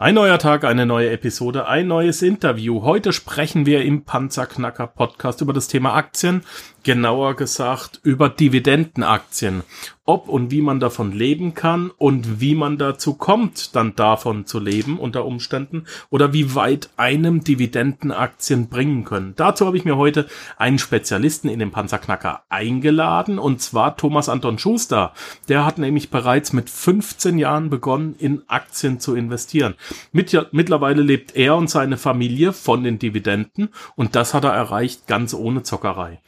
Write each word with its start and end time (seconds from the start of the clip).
Ein 0.00 0.14
neuer 0.14 0.38
Tag, 0.38 0.64
eine 0.64 0.86
neue 0.86 1.10
Episode, 1.10 1.66
ein 1.66 1.86
neues 1.86 2.22
Interview. 2.22 2.84
Heute 2.84 3.12
sprechen 3.12 3.66
wir 3.66 3.84
im 3.84 4.06
Panzerknacker 4.06 4.86
Podcast 4.86 5.42
über 5.42 5.52
das 5.52 5.68
Thema 5.68 5.92
Aktien, 5.92 6.42
genauer 6.84 7.36
gesagt 7.36 8.00
über 8.02 8.30
Dividendenaktien 8.30 9.62
ob 10.10 10.28
und 10.28 10.50
wie 10.50 10.60
man 10.60 10.80
davon 10.80 11.12
leben 11.12 11.54
kann 11.54 11.92
und 11.96 12.40
wie 12.40 12.56
man 12.56 12.78
dazu 12.78 13.14
kommt, 13.14 13.76
dann 13.76 13.94
davon 13.94 14.44
zu 14.44 14.58
leben 14.58 14.98
unter 14.98 15.24
Umständen 15.24 15.84
oder 16.10 16.32
wie 16.32 16.56
weit 16.56 16.90
einem 16.96 17.44
Dividendenaktien 17.44 18.68
bringen 18.68 19.04
können. 19.04 19.34
Dazu 19.36 19.66
habe 19.66 19.76
ich 19.76 19.84
mir 19.84 19.96
heute 19.96 20.26
einen 20.56 20.80
Spezialisten 20.80 21.48
in 21.48 21.60
den 21.60 21.70
Panzerknacker 21.70 22.42
eingeladen 22.48 23.38
und 23.38 23.62
zwar 23.62 23.96
Thomas 23.96 24.28
Anton 24.28 24.58
Schuster. 24.58 25.12
Der 25.48 25.64
hat 25.64 25.78
nämlich 25.78 26.10
bereits 26.10 26.52
mit 26.52 26.70
15 26.70 27.38
Jahren 27.38 27.70
begonnen, 27.70 28.16
in 28.18 28.42
Aktien 28.48 28.98
zu 28.98 29.14
investieren. 29.14 29.76
Mit, 30.10 30.36
mittlerweile 30.50 31.02
lebt 31.02 31.36
er 31.36 31.54
und 31.54 31.70
seine 31.70 31.96
Familie 31.96 32.52
von 32.52 32.82
den 32.82 32.98
Dividenden 32.98 33.68
und 33.94 34.16
das 34.16 34.34
hat 34.34 34.42
er 34.42 34.54
erreicht 34.54 35.06
ganz 35.06 35.34
ohne 35.34 35.62
Zockerei 35.62 36.18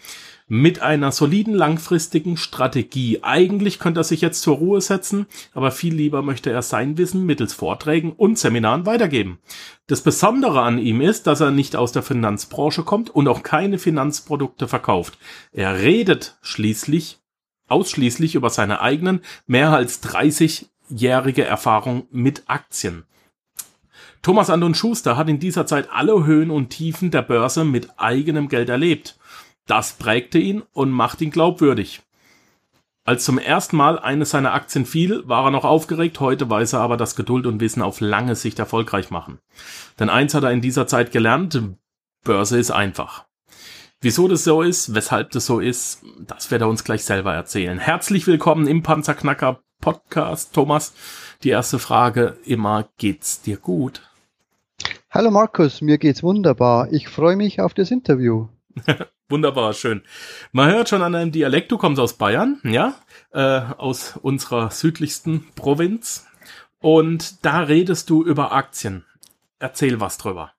mit 0.48 0.82
einer 0.82 1.12
soliden 1.12 1.54
langfristigen 1.54 2.36
Strategie. 2.36 3.20
Eigentlich 3.22 3.78
könnte 3.78 4.00
er 4.00 4.04
sich 4.04 4.20
jetzt 4.20 4.42
zur 4.42 4.56
Ruhe 4.56 4.80
setzen, 4.80 5.26
aber 5.54 5.70
viel 5.70 5.94
lieber 5.94 6.22
möchte 6.22 6.50
er 6.50 6.62
sein 6.62 6.98
Wissen 6.98 7.24
mittels 7.24 7.54
Vorträgen 7.54 8.12
und 8.12 8.38
Seminaren 8.38 8.86
weitergeben. 8.86 9.38
Das 9.86 10.02
Besondere 10.02 10.62
an 10.62 10.78
ihm 10.78 11.00
ist, 11.00 11.26
dass 11.26 11.40
er 11.40 11.50
nicht 11.50 11.76
aus 11.76 11.92
der 11.92 12.02
Finanzbranche 12.02 12.82
kommt 12.82 13.10
und 13.10 13.28
auch 13.28 13.42
keine 13.42 13.78
Finanzprodukte 13.78 14.68
verkauft. 14.68 15.18
Er 15.52 15.78
redet 15.78 16.36
schließlich 16.42 17.18
ausschließlich 17.72 18.34
über 18.34 18.50
seine 18.50 18.80
eigenen 18.80 19.22
mehr 19.46 19.70
als 19.70 20.02
30-jährige 20.02 21.44
Erfahrung 21.44 22.06
mit 22.10 22.44
Aktien. 22.46 23.04
Thomas 24.20 24.50
Anton 24.50 24.74
Schuster 24.74 25.16
hat 25.16 25.28
in 25.28 25.40
dieser 25.40 25.66
Zeit 25.66 25.88
alle 25.90 26.24
Höhen 26.24 26.50
und 26.50 26.68
Tiefen 26.68 27.10
der 27.10 27.22
Börse 27.22 27.64
mit 27.64 27.98
eigenem 27.98 28.48
Geld 28.48 28.68
erlebt. 28.68 29.18
Das 29.66 29.92
prägte 29.92 30.38
ihn 30.38 30.62
und 30.72 30.91
macht 30.91 31.20
ihn 31.20 31.30
glaubwürdig. 31.30 32.02
Als 33.05 33.24
zum 33.24 33.38
ersten 33.38 33.77
Mal 33.77 33.98
eine 33.98 34.24
seiner 34.24 34.54
Aktien 34.54 34.86
fiel, 34.86 35.27
war 35.27 35.44
er 35.44 35.50
noch 35.50 35.64
aufgeregt, 35.64 36.20
heute 36.20 36.48
weiß 36.48 36.74
er 36.74 36.80
aber, 36.80 36.96
dass 36.96 37.16
Geduld 37.16 37.46
und 37.46 37.60
Wissen 37.60 37.82
auf 37.82 38.00
lange 38.00 38.36
Sicht 38.36 38.58
erfolgreich 38.58 39.10
machen. 39.10 39.38
Denn 39.98 40.08
eins 40.08 40.34
hat 40.34 40.44
er 40.44 40.52
in 40.52 40.60
dieser 40.60 40.86
Zeit 40.86 41.10
gelernt, 41.10 41.60
Börse 42.22 42.58
ist 42.58 42.70
einfach. 42.70 43.24
Wieso 44.00 44.28
das 44.28 44.44
so 44.44 44.62
ist, 44.62 44.94
weshalb 44.94 45.30
das 45.30 45.46
so 45.46 45.58
ist, 45.58 46.02
das 46.26 46.50
wird 46.50 46.62
er 46.62 46.69
uns 46.69 46.84
gleich 46.84 47.04
selber 47.04 47.34
erzählen. 47.34 47.78
Herzlich 47.78 48.26
willkommen 48.26 48.66
im 48.69 48.82
Panzerknacker 48.82 49.60
Podcast, 49.80 50.54
Thomas. 50.54 50.94
Die 51.42 51.50
erste 51.50 51.78
Frage 51.78 52.36
immer, 52.44 52.88
geht's 52.98 53.42
dir 53.42 53.56
gut? 53.56 54.02
Hallo 55.10 55.30
Markus, 55.30 55.82
mir 55.82 55.98
geht's 55.98 56.22
wunderbar. 56.22 56.92
Ich 56.92 57.08
freue 57.08 57.37
mich 57.37 57.60
auf 57.60 57.75
das 57.75 57.91
Interview. 57.91 58.48
Wunderbar, 59.32 59.72
schön. 59.72 60.03
Man 60.53 60.70
hört 60.70 60.91
schon 60.91 61.00
an 61.00 61.15
deinem 61.15 61.32
Dialekt, 61.32 61.72
du 61.72 61.78
kommst 61.78 61.98
aus 61.98 62.19
Bayern, 62.19 62.60
ja, 62.65 62.97
äh, 63.32 63.62
aus 63.78 64.19
unserer 64.20 64.70
südlichsten 64.70 65.47
Provinz. 65.54 66.26
Und 66.81 67.43
da 67.43 67.60
redest 67.60 68.10
du 68.10 68.22
über 68.22 68.53
Aktien. 68.53 69.06
Erzähl 69.59 70.00
was 70.00 70.19
drüber. 70.19 70.53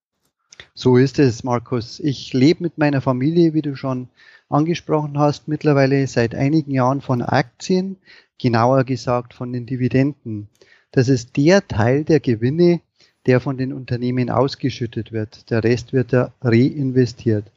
So 0.74 0.98
ist 0.98 1.20
es, 1.20 1.44
Markus. 1.44 2.00
Ich 2.00 2.34
lebe 2.34 2.64
mit 2.64 2.80
meiner 2.80 3.02
Familie, 3.02 3.54
wie 3.54 3.62
du 3.62 3.76
schon 3.76 4.08
angesprochen 4.50 5.20
hast, 5.20 5.48
mittlerweile 5.48 6.08
seit 6.08 6.34
einigen 6.34 6.72
Jahren 6.72 7.02
von 7.02 7.22
Aktien, 7.22 7.98
genauer 8.40 8.86
gesagt 8.86 9.36
von 9.36 9.54
den 9.54 9.68
Dividenden. 9.68 10.50
Das 10.92 11.10
ist 11.10 11.38
der 11.38 11.68
Teil 11.68 12.06
der 12.06 12.20
Gewinne, 12.20 12.82
der 13.28 13.40
von 13.40 13.56
den 13.56 13.72
Unternehmen 13.72 14.32
ausgeschüttet 14.32 15.12
wird. 15.12 15.52
Der 15.52 15.64
Rest 15.64 15.94
wird 15.94 16.12
da 16.12 16.34
reinvestiert. 16.42 17.53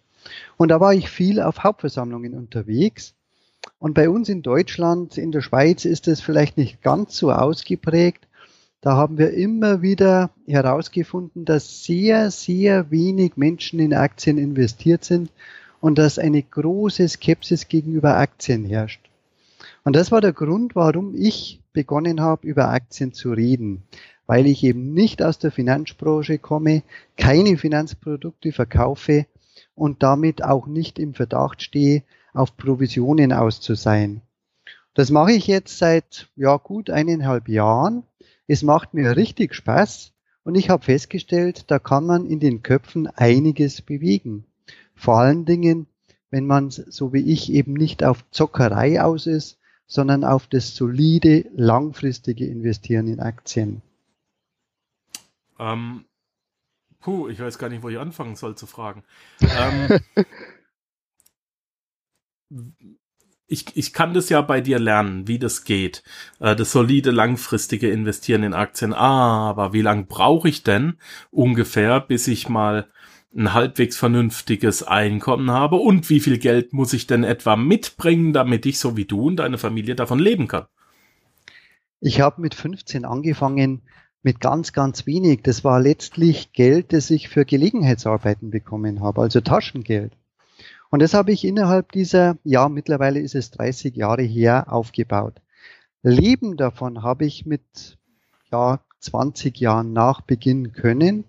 Und 0.56 0.68
da 0.68 0.80
war 0.80 0.94
ich 0.94 1.08
viel 1.08 1.40
auf 1.40 1.64
Hauptversammlungen 1.64 2.34
unterwegs. 2.34 3.14
Und 3.78 3.94
bei 3.94 4.08
uns 4.08 4.28
in 4.28 4.42
Deutschland, 4.42 5.18
in 5.18 5.32
der 5.32 5.40
Schweiz 5.40 5.84
ist 5.84 6.08
es 6.08 6.20
vielleicht 6.20 6.56
nicht 6.56 6.82
ganz 6.82 7.16
so 7.16 7.32
ausgeprägt. 7.32 8.26
Da 8.80 8.94
haben 8.96 9.18
wir 9.18 9.32
immer 9.32 9.82
wieder 9.82 10.30
herausgefunden, 10.46 11.44
dass 11.44 11.84
sehr, 11.84 12.30
sehr 12.30 12.90
wenig 12.90 13.36
Menschen 13.36 13.80
in 13.80 13.94
Aktien 13.94 14.38
investiert 14.38 15.04
sind 15.04 15.30
und 15.80 15.98
dass 15.98 16.18
eine 16.18 16.42
große 16.42 17.08
Skepsis 17.08 17.68
gegenüber 17.68 18.16
Aktien 18.16 18.64
herrscht. 18.64 19.10
Und 19.84 19.96
das 19.96 20.12
war 20.12 20.20
der 20.20 20.32
Grund, 20.32 20.74
warum 20.74 21.14
ich 21.14 21.60
begonnen 21.72 22.20
habe, 22.20 22.46
über 22.46 22.70
Aktien 22.70 23.12
zu 23.12 23.32
reden, 23.32 23.82
weil 24.26 24.46
ich 24.46 24.64
eben 24.64 24.94
nicht 24.94 25.22
aus 25.22 25.38
der 25.38 25.52
Finanzbranche 25.52 26.38
komme, 26.38 26.82
keine 27.16 27.56
Finanzprodukte 27.56 28.52
verkaufe 28.52 29.26
und 29.76 30.02
damit 30.02 30.42
auch 30.42 30.66
nicht 30.66 30.98
im 30.98 31.14
Verdacht 31.14 31.62
stehe, 31.62 32.02
auf 32.32 32.56
Provisionen 32.56 33.32
aus 33.32 33.60
zu 33.60 33.74
sein. 33.74 34.22
Das 34.94 35.10
mache 35.10 35.32
ich 35.32 35.46
jetzt 35.46 35.78
seit 35.78 36.28
ja 36.34 36.56
gut 36.56 36.90
eineinhalb 36.90 37.48
Jahren. 37.48 38.02
Es 38.48 38.62
macht 38.62 38.94
mir 38.94 39.16
richtig 39.16 39.54
Spaß 39.54 40.12
und 40.42 40.54
ich 40.54 40.70
habe 40.70 40.82
festgestellt, 40.82 41.70
da 41.70 41.78
kann 41.78 42.06
man 42.06 42.26
in 42.26 42.40
den 42.40 42.62
Köpfen 42.62 43.06
einiges 43.06 43.82
bewegen. 43.82 44.44
Vor 44.94 45.18
allen 45.18 45.44
Dingen, 45.44 45.86
wenn 46.30 46.46
man 46.46 46.70
so 46.70 47.12
wie 47.12 47.30
ich 47.30 47.52
eben 47.52 47.74
nicht 47.74 48.02
auf 48.02 48.24
Zockerei 48.30 49.02
aus 49.02 49.26
ist, 49.26 49.58
sondern 49.86 50.24
auf 50.24 50.46
das 50.46 50.74
solide, 50.74 51.44
langfristige 51.54 52.46
Investieren 52.46 53.06
in 53.06 53.20
Aktien. 53.20 53.82
Ähm, 55.58 56.04
Puh, 57.00 57.28
ich 57.28 57.38
weiß 57.38 57.58
gar 57.58 57.68
nicht, 57.68 57.82
wo 57.82 57.88
ich 57.88 57.98
anfangen 57.98 58.36
soll 58.36 58.56
zu 58.56 58.66
fragen. 58.66 59.04
ähm, 59.40 60.00
ich, 63.46 63.76
ich 63.76 63.92
kann 63.92 64.14
das 64.14 64.28
ja 64.28 64.40
bei 64.40 64.60
dir 64.60 64.78
lernen, 64.78 65.28
wie 65.28 65.38
das 65.38 65.64
geht. 65.64 66.02
Äh, 66.40 66.56
das 66.56 66.72
solide, 66.72 67.10
langfristige 67.10 67.90
Investieren 67.90 68.42
in 68.42 68.54
Aktien. 68.54 68.92
Ah, 68.92 69.48
aber 69.48 69.72
wie 69.72 69.82
lange 69.82 70.04
brauche 70.04 70.48
ich 70.48 70.62
denn 70.62 70.94
ungefähr, 71.30 72.00
bis 72.00 72.26
ich 72.26 72.48
mal 72.48 72.88
ein 73.36 73.52
halbwegs 73.52 73.96
vernünftiges 73.96 74.82
Einkommen 74.82 75.50
habe? 75.50 75.76
Und 75.76 76.10
wie 76.10 76.20
viel 76.20 76.38
Geld 76.38 76.72
muss 76.72 76.92
ich 76.92 77.06
denn 77.06 77.24
etwa 77.24 77.56
mitbringen, 77.56 78.32
damit 78.32 78.66
ich 78.66 78.78
so 78.78 78.96
wie 78.96 79.04
du 79.04 79.28
und 79.28 79.36
deine 79.36 79.58
Familie 79.58 79.94
davon 79.94 80.18
leben 80.18 80.48
kann? 80.48 80.66
Ich 82.00 82.20
habe 82.20 82.40
mit 82.40 82.54
15 82.54 83.04
angefangen, 83.04 83.82
mit 84.22 84.40
ganz, 84.40 84.72
ganz 84.72 85.06
wenig. 85.06 85.42
Das 85.42 85.64
war 85.64 85.80
letztlich 85.80 86.52
Geld, 86.52 86.92
das 86.92 87.10
ich 87.10 87.28
für 87.28 87.44
Gelegenheitsarbeiten 87.44 88.50
bekommen 88.50 89.00
habe, 89.00 89.22
also 89.22 89.40
Taschengeld. 89.40 90.12
Und 90.90 91.02
das 91.02 91.14
habe 91.14 91.32
ich 91.32 91.44
innerhalb 91.44 91.92
dieser, 91.92 92.38
ja, 92.44 92.68
mittlerweile 92.68 93.20
ist 93.20 93.34
es 93.34 93.50
30 93.50 93.96
Jahre 93.96 94.22
her, 94.22 94.72
aufgebaut. 94.72 95.40
Leben 96.02 96.56
davon 96.56 97.02
habe 97.02 97.24
ich 97.24 97.46
mit, 97.46 97.98
ja, 98.52 98.80
20 99.00 99.58
Jahren 99.58 99.92
nachbeginnen 99.92 100.72
können. 100.72 101.24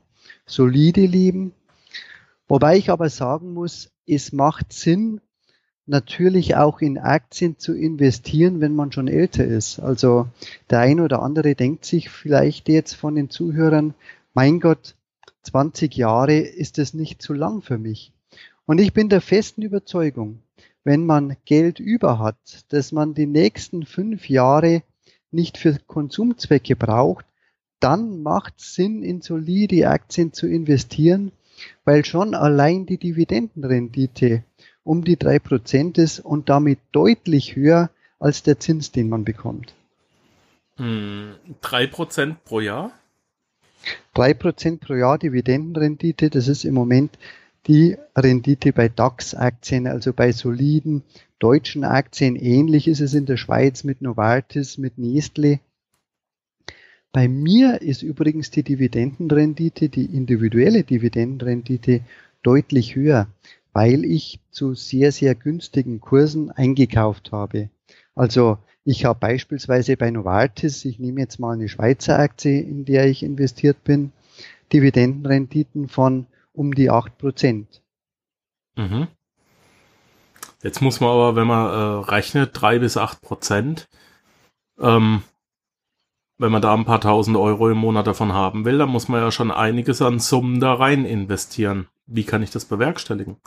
Solide 0.46 1.06
leben. 1.06 1.54
Wobei 2.48 2.78
ich 2.78 2.90
aber 2.90 3.10
sagen 3.10 3.54
muss, 3.54 3.92
es 4.06 4.32
macht 4.32 4.72
Sinn, 4.72 5.22
natürlich 5.88 6.56
auch 6.56 6.82
in 6.82 6.98
Aktien 6.98 7.58
zu 7.58 7.74
investieren, 7.74 8.60
wenn 8.60 8.76
man 8.76 8.92
schon 8.92 9.08
älter 9.08 9.46
ist. 9.46 9.80
Also 9.80 10.28
der 10.70 10.80
ein 10.80 11.00
oder 11.00 11.22
andere 11.24 11.56
denkt 11.56 11.86
sich 11.86 12.10
vielleicht 12.10 12.70
jetzt 12.70 12.94
von 12.94 13.16
den 13.16 13.30
Zuhörern, 13.30 13.94
mein 14.34 14.60
Gott, 14.60 14.96
20 15.44 15.96
Jahre 15.96 16.38
ist 16.38 16.78
es 16.78 16.94
nicht 16.94 17.22
zu 17.22 17.34
lang 17.34 17.62
für 17.62 17.78
mich. 17.78 18.12
Und 18.66 18.80
ich 18.80 18.94
bin 18.94 19.08
der 19.08 19.22
festen 19.22 19.62
Überzeugung, 19.62 20.40
wenn 20.84 21.06
man 21.06 21.38
Geld 21.46 21.80
über 21.80 22.20
hat, 22.20 22.66
dass 22.70 22.92
man 22.92 23.14
die 23.14 23.26
nächsten 23.26 23.86
fünf 23.86 24.30
Jahre 24.30 24.84
nicht 25.32 25.58
für 25.58 25.78
Konsumzwecke 25.88 26.76
braucht, 26.76 27.26
dann 27.80 28.22
macht 28.24 28.60
Sinn, 28.60 29.04
in 29.04 29.22
solide 29.22 29.90
Aktien 29.90 30.34
zu 30.34 30.48
investieren, 30.48 31.32
weil 31.86 32.04
schon 32.06 32.34
allein 32.34 32.86
die 32.86 32.98
Dividendenrendite 32.98 34.44
um 34.88 35.04
die 35.04 35.18
drei 35.18 35.40
Prozent 35.40 35.98
ist 35.98 36.20
und 36.20 36.50
damit 36.50 36.80
deutlich 36.92 37.56
höher 37.56 37.90
als 38.20 38.44
der 38.44 38.60
Zins, 38.60 38.92
den 38.92 39.10
man 39.10 39.24
bekommt. 39.26 39.74
Hm, 40.78 41.36
drei 41.62 41.88
Prozent 41.88 42.44
pro 42.46 42.60
Jahr? 42.60 42.92
3% 44.16 44.80
pro 44.80 44.96
Jahr 44.96 45.18
Dividendenrendite, 45.18 46.30
das 46.30 46.48
ist 46.48 46.66
im 46.66 46.74
Moment 46.74 47.18
die 47.68 47.98
Rendite 48.16 48.74
bei 48.74 48.90
DAX-Aktien, 48.90 49.88
also 49.88 50.14
bei 50.14 50.32
soliden 50.32 51.04
deutschen 51.40 51.84
Aktien. 51.84 52.36
Ähnlich 52.36 52.88
ist 52.88 53.02
es 53.02 53.14
in 53.14 53.26
der 53.26 53.38
Schweiz 53.38 53.84
mit 53.84 54.02
Novartis, 54.02 54.78
mit 54.78 54.98
Nestle. 54.98 55.60
Bei 57.12 57.28
mir 57.28 57.82
ist 57.82 58.02
übrigens 58.02 58.52
die 58.52 58.64
Dividendenrendite, 58.64 59.90
die 59.90 60.06
individuelle 60.06 60.84
Dividendenrendite 60.84 62.02
deutlich 62.44 62.96
höher, 62.96 63.28
weil 63.78 64.06
ich 64.06 64.40
zu 64.50 64.74
sehr, 64.74 65.12
sehr 65.12 65.36
günstigen 65.36 66.02
Kursen 66.02 66.50
eingekauft 66.50 67.32
habe. 67.32 67.70
Also 68.16 68.58
ich 68.84 69.06
habe 69.06 69.20
beispielsweise 69.20 69.98
bei 69.98 70.10
Novartis, 70.10 70.84
ich 70.84 70.98
nehme 70.98 71.22
jetzt 71.22 71.40
mal 71.40 71.54
eine 71.54 71.70
Schweizer 71.70 72.18
Aktie, 72.18 72.60
in 72.60 72.86
der 72.86 73.06
ich 73.06 73.22
investiert 73.22 73.84
bin, 73.84 74.12
Dividendenrenditen 74.74 75.90
von 75.90 76.26
um 76.54 76.74
die 76.74 76.90
8 76.90 77.20
Prozent. 77.20 77.84
Mhm. 78.78 79.10
Jetzt 80.64 80.82
muss 80.82 81.00
man 81.00 81.12
aber, 81.12 81.36
wenn 81.36 81.46
man 81.46 81.70
äh, 81.70 82.10
rechnet, 82.10 82.60
3 82.60 82.80
bis 82.80 82.98
8 82.98 83.22
Prozent, 83.22 83.88
ähm, 84.80 85.22
wenn 86.40 86.52
man 86.52 86.64
da 86.64 86.74
ein 86.74 86.86
paar 86.86 87.02
tausend 87.02 87.38
Euro 87.38 87.70
im 87.70 87.78
Monat 87.78 88.08
davon 88.08 88.34
haben 88.34 88.66
will, 88.66 88.80
dann 88.80 88.90
muss 88.90 89.08
man 89.08 89.22
ja 89.22 89.32
schon 89.32 89.52
einiges 89.52 90.02
an 90.02 90.18
Summen 90.18 90.60
da 90.60 90.74
rein 90.74 91.06
investieren. 91.06 91.88
Wie 92.08 92.24
kann 92.24 92.42
ich 92.42 92.50
das 92.50 92.66
bewerkstelligen? 92.66 93.38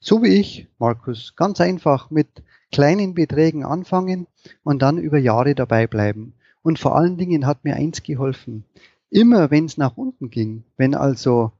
So 0.00 0.22
wie 0.22 0.28
ich, 0.28 0.68
Markus, 0.78 1.34
ganz 1.36 1.60
einfach 1.60 2.10
mit 2.10 2.42
kleinen 2.70 3.14
Beträgen 3.14 3.64
anfangen 3.64 4.26
und 4.64 4.82
dann 4.82 4.98
über 4.98 5.18
Jahre 5.18 5.54
dabei 5.54 5.86
bleiben. 5.86 6.34
Und 6.62 6.78
vor 6.78 6.96
allen 6.96 7.16
Dingen 7.16 7.46
hat 7.46 7.64
mir 7.64 7.76
eins 7.76 8.02
geholfen. 8.02 8.64
Immer 9.10 9.50
wenn 9.50 9.66
es 9.66 9.76
nach 9.76 9.96
unten 9.96 10.30
ging, 10.30 10.64
wenn 10.76 10.94
also 10.94 11.52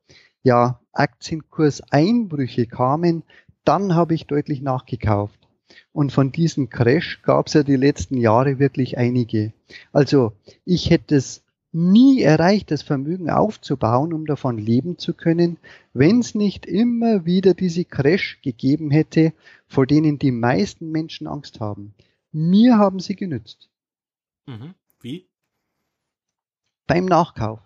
ja 0.42 0.80
Aktienkurseinbrüche 0.92 2.66
kamen, 2.66 3.22
dann 3.64 3.94
habe 3.94 4.14
ich 4.14 4.26
deutlich 4.26 4.62
nachgekauft. 4.62 5.38
Und 5.92 6.12
von 6.12 6.32
diesem 6.32 6.68
Crash 6.70 7.22
gab 7.22 7.46
es 7.46 7.54
ja 7.54 7.62
die 7.62 7.76
letzten 7.76 8.16
Jahre 8.16 8.58
wirklich 8.58 8.98
einige. 8.98 9.52
Also 9.92 10.32
ich 10.64 10.90
hätte 10.90 11.16
es 11.16 11.42
nie 11.72 12.20
erreicht, 12.20 12.70
das 12.70 12.82
Vermögen 12.82 13.30
aufzubauen, 13.30 14.12
um 14.12 14.26
davon 14.26 14.58
leben 14.58 14.98
zu 14.98 15.14
können, 15.14 15.58
wenn 15.94 16.20
es 16.20 16.34
nicht 16.34 16.66
immer 16.66 17.24
wieder 17.24 17.54
diese 17.54 17.84
Crash 17.84 18.40
gegeben 18.42 18.90
hätte, 18.90 19.32
vor 19.66 19.86
denen 19.86 20.18
die 20.18 20.32
meisten 20.32 20.90
Menschen 20.90 21.26
Angst 21.26 21.60
haben. 21.60 21.94
Mir 22.30 22.78
haben 22.78 23.00
sie 23.00 23.16
genützt. 23.16 23.70
Mhm. 24.46 24.74
Wie? 25.00 25.26
Beim 26.86 27.06
Nachkauf. 27.06 27.60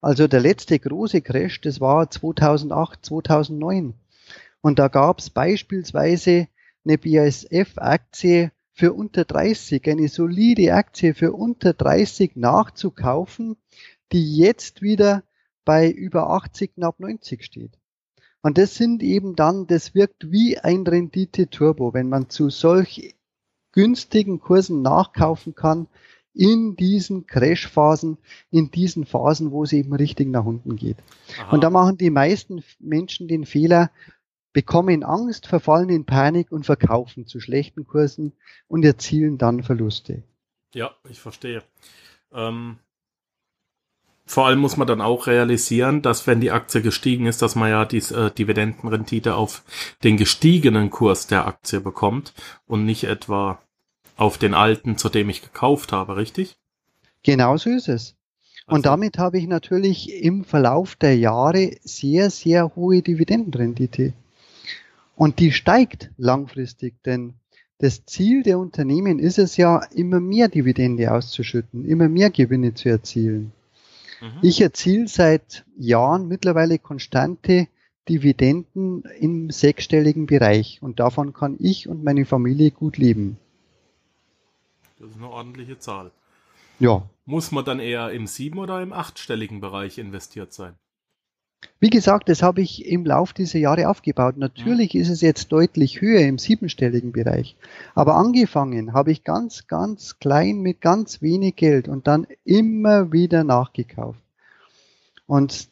Also 0.00 0.28
der 0.28 0.40
letzte 0.40 0.78
große 0.78 1.22
Crash, 1.22 1.60
das 1.60 1.80
war 1.80 2.10
2008, 2.10 3.04
2009. 3.04 3.94
Und 4.60 4.78
da 4.78 4.88
gab 4.88 5.20
es 5.20 5.30
beispielsweise 5.30 6.48
eine 6.84 6.98
BASF-Aktie 6.98 8.52
für 8.78 8.92
unter 8.92 9.24
30, 9.24 9.90
eine 9.90 10.06
solide 10.06 10.72
Aktie 10.72 11.12
für 11.12 11.32
unter 11.32 11.72
30 11.72 12.36
nachzukaufen, 12.36 13.56
die 14.12 14.36
jetzt 14.36 14.82
wieder 14.82 15.24
bei 15.64 15.90
über 15.90 16.30
80, 16.30 16.76
knapp 16.76 17.00
90 17.00 17.42
steht. 17.42 17.72
Und 18.40 18.56
das 18.56 18.76
sind 18.76 19.02
eben 19.02 19.34
dann, 19.34 19.66
das 19.66 19.96
wirkt 19.96 20.30
wie 20.30 20.58
ein 20.58 20.86
Rendite-Turbo, 20.86 21.92
wenn 21.92 22.08
man 22.08 22.30
zu 22.30 22.50
solch 22.50 23.16
günstigen 23.72 24.38
Kursen 24.38 24.80
nachkaufen 24.80 25.56
kann 25.56 25.88
in 26.32 26.76
diesen 26.76 27.26
Crash-Phasen, 27.26 28.18
in 28.52 28.70
diesen 28.70 29.06
Phasen, 29.06 29.50
wo 29.50 29.64
es 29.64 29.72
eben 29.72 29.92
richtig 29.92 30.28
nach 30.28 30.44
unten 30.44 30.76
geht. 30.76 30.98
Aha. 31.40 31.52
Und 31.52 31.64
da 31.64 31.70
machen 31.70 31.98
die 31.98 32.10
meisten 32.10 32.62
Menschen 32.78 33.26
den 33.26 33.44
Fehler, 33.44 33.90
bekommen 34.58 35.04
Angst, 35.04 35.46
verfallen 35.46 35.88
in 35.88 36.04
Panik 36.04 36.50
und 36.50 36.66
verkaufen 36.66 37.28
zu 37.28 37.38
schlechten 37.38 37.86
Kursen 37.86 38.32
und 38.66 38.84
erzielen 38.84 39.38
dann 39.38 39.62
Verluste. 39.62 40.24
Ja, 40.74 40.90
ich 41.08 41.20
verstehe. 41.20 41.62
Ähm, 42.32 42.80
vor 44.26 44.48
allem 44.48 44.58
muss 44.58 44.76
man 44.76 44.88
dann 44.88 45.00
auch 45.00 45.28
realisieren, 45.28 46.02
dass 46.02 46.26
wenn 46.26 46.40
die 46.40 46.50
Aktie 46.50 46.82
gestiegen 46.82 47.26
ist, 47.26 47.40
dass 47.40 47.54
man 47.54 47.70
ja 47.70 47.84
die 47.84 47.98
äh, 47.98 48.32
Dividendenrendite 48.32 49.36
auf 49.36 49.62
den 50.02 50.16
gestiegenen 50.16 50.90
Kurs 50.90 51.28
der 51.28 51.46
Aktie 51.46 51.80
bekommt 51.80 52.34
und 52.66 52.84
nicht 52.84 53.04
etwa 53.04 53.62
auf 54.16 54.38
den 54.38 54.54
alten, 54.54 54.98
zu 54.98 55.08
dem 55.08 55.30
ich 55.30 55.40
gekauft 55.40 55.92
habe, 55.92 56.16
richtig? 56.16 56.56
Genau 57.22 57.56
so 57.58 57.70
ist 57.70 57.88
es. 57.88 58.16
Und 58.66 58.78
also 58.78 58.90
damit 58.90 59.18
habe 59.18 59.38
ich 59.38 59.46
natürlich 59.46 60.12
im 60.12 60.42
Verlauf 60.42 60.96
der 60.96 61.16
Jahre 61.16 61.76
sehr, 61.84 62.30
sehr 62.30 62.74
hohe 62.74 63.02
Dividendenrendite. 63.02 64.14
Und 65.18 65.40
die 65.40 65.50
steigt 65.50 66.12
langfristig, 66.16 67.02
denn 67.02 67.34
das 67.78 68.06
Ziel 68.06 68.44
der 68.44 68.60
Unternehmen 68.60 69.18
ist 69.18 69.40
es 69.40 69.56
ja, 69.56 69.82
immer 69.92 70.20
mehr 70.20 70.46
Dividende 70.46 71.12
auszuschütten, 71.12 71.84
immer 71.84 72.08
mehr 72.08 72.30
Gewinne 72.30 72.74
zu 72.74 72.88
erzielen. 72.88 73.52
Mhm. 74.20 74.38
Ich 74.42 74.60
erziele 74.60 75.08
seit 75.08 75.64
Jahren 75.76 76.28
mittlerweile 76.28 76.78
konstante 76.78 77.66
Dividenden 78.08 79.02
im 79.18 79.50
sechsstelligen 79.50 80.26
Bereich 80.26 80.78
und 80.82 81.00
davon 81.00 81.32
kann 81.32 81.56
ich 81.58 81.88
und 81.88 82.04
meine 82.04 82.24
Familie 82.24 82.70
gut 82.70 82.96
leben. 82.96 83.38
Das 85.00 85.10
ist 85.10 85.16
eine 85.16 85.30
ordentliche 85.30 85.80
Zahl. 85.80 86.12
Ja. 86.78 87.10
Muss 87.24 87.50
man 87.50 87.64
dann 87.64 87.80
eher 87.80 88.12
im 88.12 88.28
sieben- 88.28 88.60
oder 88.60 88.80
im 88.80 88.92
achtstelligen 88.92 89.60
Bereich 89.60 89.98
investiert 89.98 90.52
sein? 90.52 90.76
Wie 91.80 91.90
gesagt, 91.90 92.28
das 92.28 92.42
habe 92.42 92.60
ich 92.60 92.86
im 92.86 93.04
Lauf 93.04 93.32
dieser 93.32 93.58
Jahre 93.58 93.88
aufgebaut. 93.88 94.36
Natürlich 94.36 94.94
ist 94.94 95.08
es 95.08 95.20
jetzt 95.20 95.52
deutlich 95.52 96.00
höher 96.00 96.20
im 96.20 96.38
siebenstelligen 96.38 97.12
Bereich. 97.12 97.56
Aber 97.94 98.16
angefangen 98.16 98.92
habe 98.92 99.12
ich 99.12 99.22
ganz, 99.22 99.68
ganz 99.68 100.18
klein 100.18 100.60
mit 100.60 100.80
ganz 100.80 101.22
wenig 101.22 101.54
Geld 101.54 101.88
und 101.88 102.08
dann 102.08 102.26
immer 102.44 103.12
wieder 103.12 103.44
nachgekauft. 103.44 104.20
Und 105.26 105.68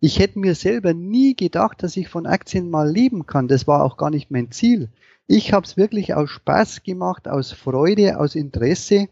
ich 0.00 0.18
hätte 0.18 0.38
mir 0.38 0.54
selber 0.54 0.92
nie 0.92 1.34
gedacht, 1.34 1.82
dass 1.82 1.96
ich 1.96 2.08
von 2.08 2.26
Aktien 2.26 2.68
mal 2.68 2.90
leben 2.90 3.24
kann. 3.24 3.48
Das 3.48 3.66
war 3.66 3.84
auch 3.84 3.96
gar 3.96 4.10
nicht 4.10 4.30
mein 4.30 4.50
Ziel. 4.50 4.90
Ich 5.26 5.52
habe 5.52 5.64
es 5.64 5.76
wirklich 5.76 6.14
aus 6.14 6.28
Spaß 6.28 6.82
gemacht, 6.82 7.28
aus 7.28 7.52
Freude, 7.52 8.18
aus 8.18 8.34
Interesse 8.34 9.08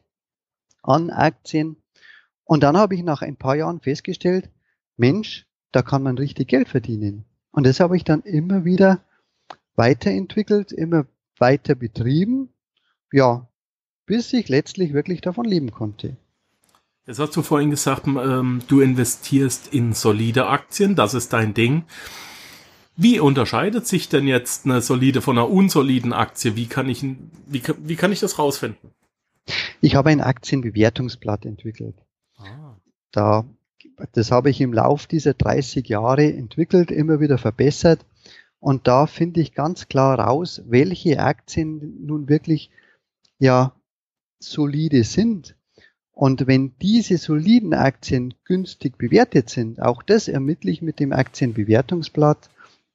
an 0.82 1.10
Aktien. 1.10 1.76
Und 2.44 2.62
dann 2.62 2.76
habe 2.76 2.94
ich 2.94 3.04
nach 3.04 3.22
ein 3.22 3.36
paar 3.36 3.54
Jahren 3.54 3.80
festgestellt, 3.80 4.50
Mensch, 4.96 5.46
da 5.72 5.82
kann 5.82 6.02
man 6.02 6.18
richtig 6.18 6.48
Geld 6.48 6.68
verdienen. 6.68 7.24
Und 7.52 7.66
das 7.66 7.80
habe 7.80 7.96
ich 7.96 8.04
dann 8.04 8.22
immer 8.22 8.64
wieder 8.64 9.00
weiterentwickelt, 9.76 10.72
immer 10.72 11.06
weiter 11.38 11.74
betrieben, 11.74 12.50
ja, 13.12 13.48
bis 14.06 14.32
ich 14.32 14.48
letztlich 14.48 14.92
wirklich 14.92 15.20
davon 15.20 15.46
leben 15.46 15.70
konnte. 15.70 16.16
Jetzt 17.06 17.18
hast 17.18 17.34
du 17.34 17.42
vorhin 17.42 17.70
gesagt, 17.70 18.06
ähm, 18.06 18.62
du 18.68 18.80
investierst 18.80 19.72
in 19.72 19.94
solide 19.94 20.46
Aktien, 20.46 20.94
das 20.94 21.14
ist 21.14 21.32
dein 21.32 21.54
Ding. 21.54 21.84
Wie 22.96 23.18
unterscheidet 23.18 23.86
sich 23.86 24.08
denn 24.08 24.28
jetzt 24.28 24.66
eine 24.66 24.82
solide 24.82 25.22
von 25.22 25.38
einer 25.38 25.48
unsoliden 25.48 26.12
Aktie? 26.12 26.54
Wie 26.56 26.66
kann 26.66 26.88
ich, 26.88 27.02
wie, 27.02 27.62
wie 27.78 27.96
kann 27.96 28.12
ich 28.12 28.20
das 28.20 28.38
rausfinden? 28.38 28.90
Ich 29.80 29.94
habe 29.94 30.10
ein 30.10 30.20
Aktienbewertungsblatt 30.20 31.46
entwickelt. 31.46 31.96
Ah. 32.36 32.76
Da 33.10 33.44
das 34.12 34.30
habe 34.30 34.50
ich 34.50 34.60
im 34.60 34.72
Lauf 34.72 35.06
dieser 35.06 35.34
30 35.34 35.88
Jahre 35.88 36.32
entwickelt, 36.32 36.90
immer 36.90 37.20
wieder 37.20 37.38
verbessert. 37.38 38.04
Und 38.58 38.86
da 38.86 39.06
finde 39.06 39.40
ich 39.40 39.54
ganz 39.54 39.88
klar 39.88 40.18
raus, 40.18 40.62
welche 40.66 41.20
Aktien 41.20 42.04
nun 42.04 42.28
wirklich 42.28 42.70
ja 43.38 43.74
solide 44.38 45.04
sind. 45.04 45.56
Und 46.12 46.46
wenn 46.46 46.74
diese 46.82 47.16
soliden 47.16 47.72
Aktien 47.72 48.34
günstig 48.44 48.98
bewertet 48.98 49.48
sind, 49.48 49.80
auch 49.80 50.02
das 50.02 50.28
ermittle 50.28 50.70
ich 50.70 50.82
mit 50.82 51.00
dem 51.00 51.12
Aktienbewertungsblatt, 51.12 52.50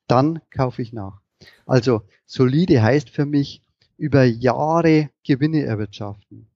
dann 0.07 0.41
kaufe 0.51 0.81
ich 0.81 0.93
nach. 0.93 1.21
Also 1.65 2.03
solide 2.25 2.83
heißt 2.83 3.09
für 3.09 3.25
mich 3.25 3.63
über 3.97 4.23
Jahre 4.23 5.09
Gewinne 5.23 5.63
erwirtschaften 5.63 6.47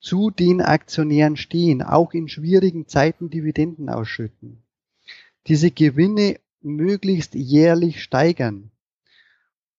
zu 0.00 0.30
den 0.30 0.60
Aktionären 0.60 1.36
stehen, 1.36 1.82
auch 1.82 2.12
in 2.12 2.28
schwierigen 2.28 2.86
Zeiten 2.86 3.30
Dividenden 3.30 3.88
ausschütten. 3.88 4.62
Diese 5.46 5.70
Gewinne 5.70 6.38
möglichst 6.60 7.34
jährlich 7.34 8.02
steigern. 8.02 8.70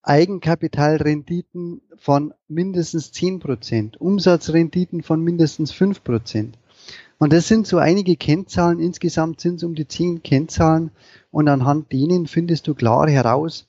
Eigenkapitalrenditen 0.02 1.82
von 1.96 2.32
mindestens 2.46 3.12
10%, 3.12 3.98
Umsatzrenditen 3.98 5.02
von 5.02 5.22
mindestens 5.22 5.72
5%. 5.72 6.54
Und 7.18 7.32
das 7.32 7.48
sind 7.48 7.66
so 7.66 7.78
einige 7.78 8.16
Kennzahlen, 8.16 8.78
insgesamt 8.78 9.40
sind 9.40 9.56
es 9.56 9.64
um 9.64 9.74
die 9.74 9.88
10 9.88 10.22
Kennzahlen 10.22 10.92
und 11.30 11.48
anhand 11.48 11.92
denen 11.92 12.26
findest 12.26 12.66
du 12.68 12.74
klar 12.74 13.08
heraus, 13.10 13.66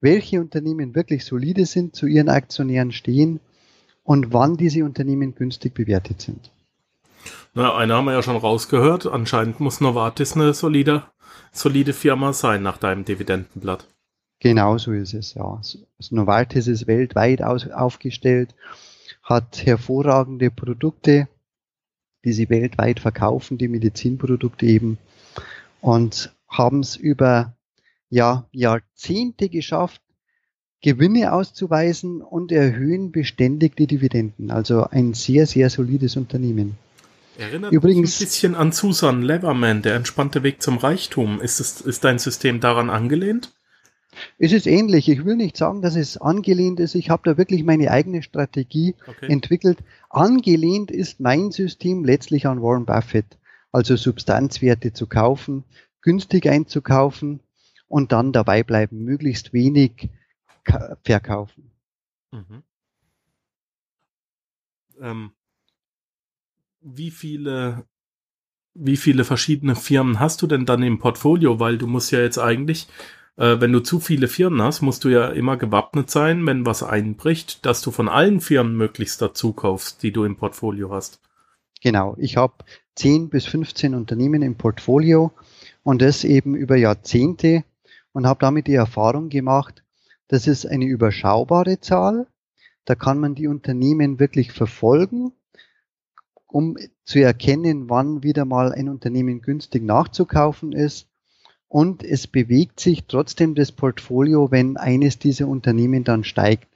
welche 0.00 0.40
Unternehmen 0.40 0.94
wirklich 0.94 1.24
solide 1.24 1.66
sind, 1.66 1.96
zu 1.96 2.06
ihren 2.06 2.28
Aktionären 2.28 2.92
stehen 2.92 3.40
und 4.02 4.32
wann 4.32 4.56
diese 4.56 4.84
Unternehmen 4.84 5.34
günstig 5.34 5.74
bewertet 5.74 6.20
sind. 6.20 6.50
Na, 7.54 7.76
eine 7.76 7.94
haben 7.94 8.04
wir 8.04 8.12
ja 8.12 8.22
schon 8.22 8.36
rausgehört. 8.36 9.06
Anscheinend 9.06 9.60
muss 9.60 9.80
Novartis 9.80 10.34
eine 10.34 10.54
solide, 10.54 11.04
solide 11.52 11.92
Firma 11.92 12.32
sein 12.32 12.62
nach 12.62 12.78
deinem 12.78 13.04
Dividendenblatt. 13.04 13.86
Genau 14.38 14.78
so 14.78 14.92
ist 14.92 15.14
es, 15.14 15.34
ja. 15.34 15.44
Also 15.44 15.78
Novartis 16.10 16.66
ist 16.66 16.86
weltweit 16.86 17.42
aus, 17.42 17.68
aufgestellt, 17.68 18.54
hat 19.22 19.66
hervorragende 19.66 20.50
Produkte, 20.50 21.28
die 22.24 22.32
sie 22.32 22.48
weltweit 22.48 23.00
verkaufen, 23.00 23.58
die 23.58 23.68
Medizinprodukte 23.68 24.66
eben, 24.66 24.98
und 25.80 26.32
haben 26.48 26.80
es 26.80 26.96
über 26.96 27.54
ja, 28.08 28.46
Jahrzehnte 28.52 29.48
geschafft, 29.48 30.02
Gewinne 30.82 31.32
auszuweisen 31.32 32.22
und 32.22 32.52
erhöhen 32.52 33.12
beständig 33.12 33.76
die 33.76 33.86
Dividenden. 33.86 34.50
Also 34.50 34.84
ein 34.84 35.14
sehr, 35.14 35.46
sehr 35.46 35.68
solides 35.68 36.16
Unternehmen. 36.16 36.78
Erinnert 37.38 37.72
Übrigens, 37.72 38.20
mich 38.20 38.20
ein 38.20 38.24
bisschen 38.24 38.54
an 38.54 38.72
Susan 38.72 39.22
Leverman, 39.22 39.82
der 39.82 39.94
entspannte 39.94 40.42
Weg 40.42 40.62
zum 40.62 40.78
Reichtum. 40.78 41.40
Ist, 41.40 41.60
es, 41.60 41.80
ist 41.80 42.04
dein 42.04 42.18
System 42.18 42.60
daran 42.60 42.90
angelehnt? 42.90 43.52
Es 44.38 44.52
ist 44.52 44.66
ähnlich. 44.66 45.08
Ich 45.08 45.24
will 45.24 45.36
nicht 45.36 45.56
sagen, 45.56 45.82
dass 45.82 45.96
es 45.96 46.16
angelehnt 46.16 46.80
ist. 46.80 46.94
Ich 46.94 47.10
habe 47.10 47.22
da 47.24 47.38
wirklich 47.38 47.62
meine 47.64 47.90
eigene 47.90 48.22
Strategie 48.22 48.94
okay. 49.06 49.32
entwickelt. 49.32 49.78
Angelehnt 50.08 50.90
ist 50.90 51.20
mein 51.20 51.50
System 51.50 52.04
letztlich 52.04 52.46
an 52.46 52.62
Warren 52.62 52.86
Buffett. 52.86 53.26
Also 53.72 53.96
Substanzwerte 53.96 54.92
zu 54.92 55.06
kaufen, 55.06 55.64
günstig 56.02 56.48
einzukaufen 56.48 57.40
und 57.86 58.12
dann 58.12 58.32
dabei 58.32 58.62
bleiben, 58.62 59.04
möglichst 59.04 59.52
wenig 59.52 60.10
verkaufen. 61.04 61.70
Mhm. 62.32 62.62
Ähm, 65.00 65.32
wie 66.80 67.10
viele 67.10 67.84
wie 68.74 68.96
viele 68.96 69.24
verschiedene 69.24 69.74
Firmen 69.74 70.20
hast 70.20 70.42
du 70.42 70.46
denn 70.46 70.66
dann 70.66 70.82
im 70.82 70.98
Portfolio? 70.98 71.60
Weil 71.60 71.78
du 71.78 71.86
musst 71.86 72.12
ja 72.12 72.20
jetzt 72.20 72.38
eigentlich, 72.38 72.88
äh, 73.36 73.60
wenn 73.60 73.72
du 73.72 73.80
zu 73.80 74.00
viele 74.00 74.28
Firmen 74.28 74.62
hast, 74.62 74.80
musst 74.80 75.04
du 75.04 75.08
ja 75.08 75.28
immer 75.28 75.56
gewappnet 75.56 76.10
sein, 76.10 76.46
wenn 76.46 76.66
was 76.66 76.82
einbricht, 76.82 77.66
dass 77.66 77.82
du 77.82 77.90
von 77.90 78.08
allen 78.08 78.40
Firmen 78.40 78.76
möglichst 78.76 79.20
dazu 79.20 79.52
kaufst, 79.52 80.02
die 80.02 80.12
du 80.12 80.24
im 80.24 80.36
Portfolio 80.36 80.90
hast. 80.90 81.20
Genau, 81.82 82.14
ich 82.18 82.36
habe 82.36 82.54
10 82.96 83.30
bis 83.30 83.46
15 83.46 83.94
Unternehmen 83.94 84.42
im 84.42 84.56
Portfolio 84.56 85.32
und 85.82 86.02
das 86.02 86.24
eben 86.24 86.54
über 86.54 86.76
Jahrzehnte 86.76 87.64
und 88.12 88.26
habe 88.26 88.40
damit 88.40 88.66
die 88.66 88.74
Erfahrung 88.74 89.30
gemacht, 89.30 89.82
das 90.30 90.46
ist 90.46 90.64
eine 90.64 90.84
überschaubare 90.84 91.80
Zahl. 91.80 92.28
Da 92.84 92.94
kann 92.94 93.18
man 93.18 93.34
die 93.34 93.48
Unternehmen 93.48 94.20
wirklich 94.20 94.52
verfolgen, 94.52 95.32
um 96.46 96.76
zu 97.04 97.18
erkennen, 97.18 97.90
wann 97.90 98.22
wieder 98.22 98.44
mal 98.44 98.72
ein 98.72 98.88
Unternehmen 98.88 99.42
günstig 99.42 99.82
nachzukaufen 99.82 100.70
ist. 100.70 101.08
Und 101.66 102.04
es 102.04 102.28
bewegt 102.28 102.78
sich 102.78 103.06
trotzdem 103.06 103.56
das 103.56 103.72
Portfolio, 103.72 104.52
wenn 104.52 104.76
eines 104.76 105.18
dieser 105.18 105.48
Unternehmen 105.48 106.04
dann 106.04 106.22
steigt. 106.22 106.68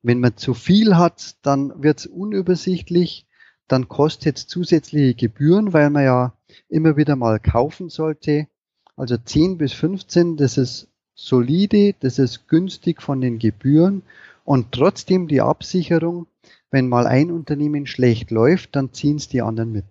Wenn 0.00 0.20
man 0.20 0.38
zu 0.38 0.54
viel 0.54 0.96
hat, 0.96 1.36
dann 1.42 1.82
wird 1.82 1.98
es 1.98 2.06
unübersichtlich, 2.06 3.26
dann 3.66 3.88
kostet 3.88 4.38
es 4.38 4.46
zusätzliche 4.46 5.14
Gebühren, 5.14 5.74
weil 5.74 5.90
man 5.90 6.04
ja 6.04 6.34
immer 6.70 6.96
wieder 6.96 7.14
mal 7.14 7.40
kaufen 7.40 7.90
sollte. 7.90 8.48
Also 8.96 9.18
10 9.18 9.58
bis 9.58 9.74
15, 9.74 10.38
das 10.38 10.56
ist 10.56 10.88
solide, 11.18 11.94
das 11.98 12.18
ist 12.20 12.48
günstig 12.48 13.02
von 13.02 13.20
den 13.20 13.38
Gebühren 13.40 14.02
und 14.44 14.70
trotzdem 14.72 15.26
die 15.26 15.40
Absicherung, 15.40 16.28
wenn 16.70 16.88
mal 16.88 17.08
ein 17.08 17.32
Unternehmen 17.32 17.86
schlecht 17.86 18.30
läuft, 18.30 18.76
dann 18.76 18.92
ziehen 18.92 19.16
es 19.16 19.28
die 19.28 19.42
anderen 19.42 19.72
mit. 19.72 19.84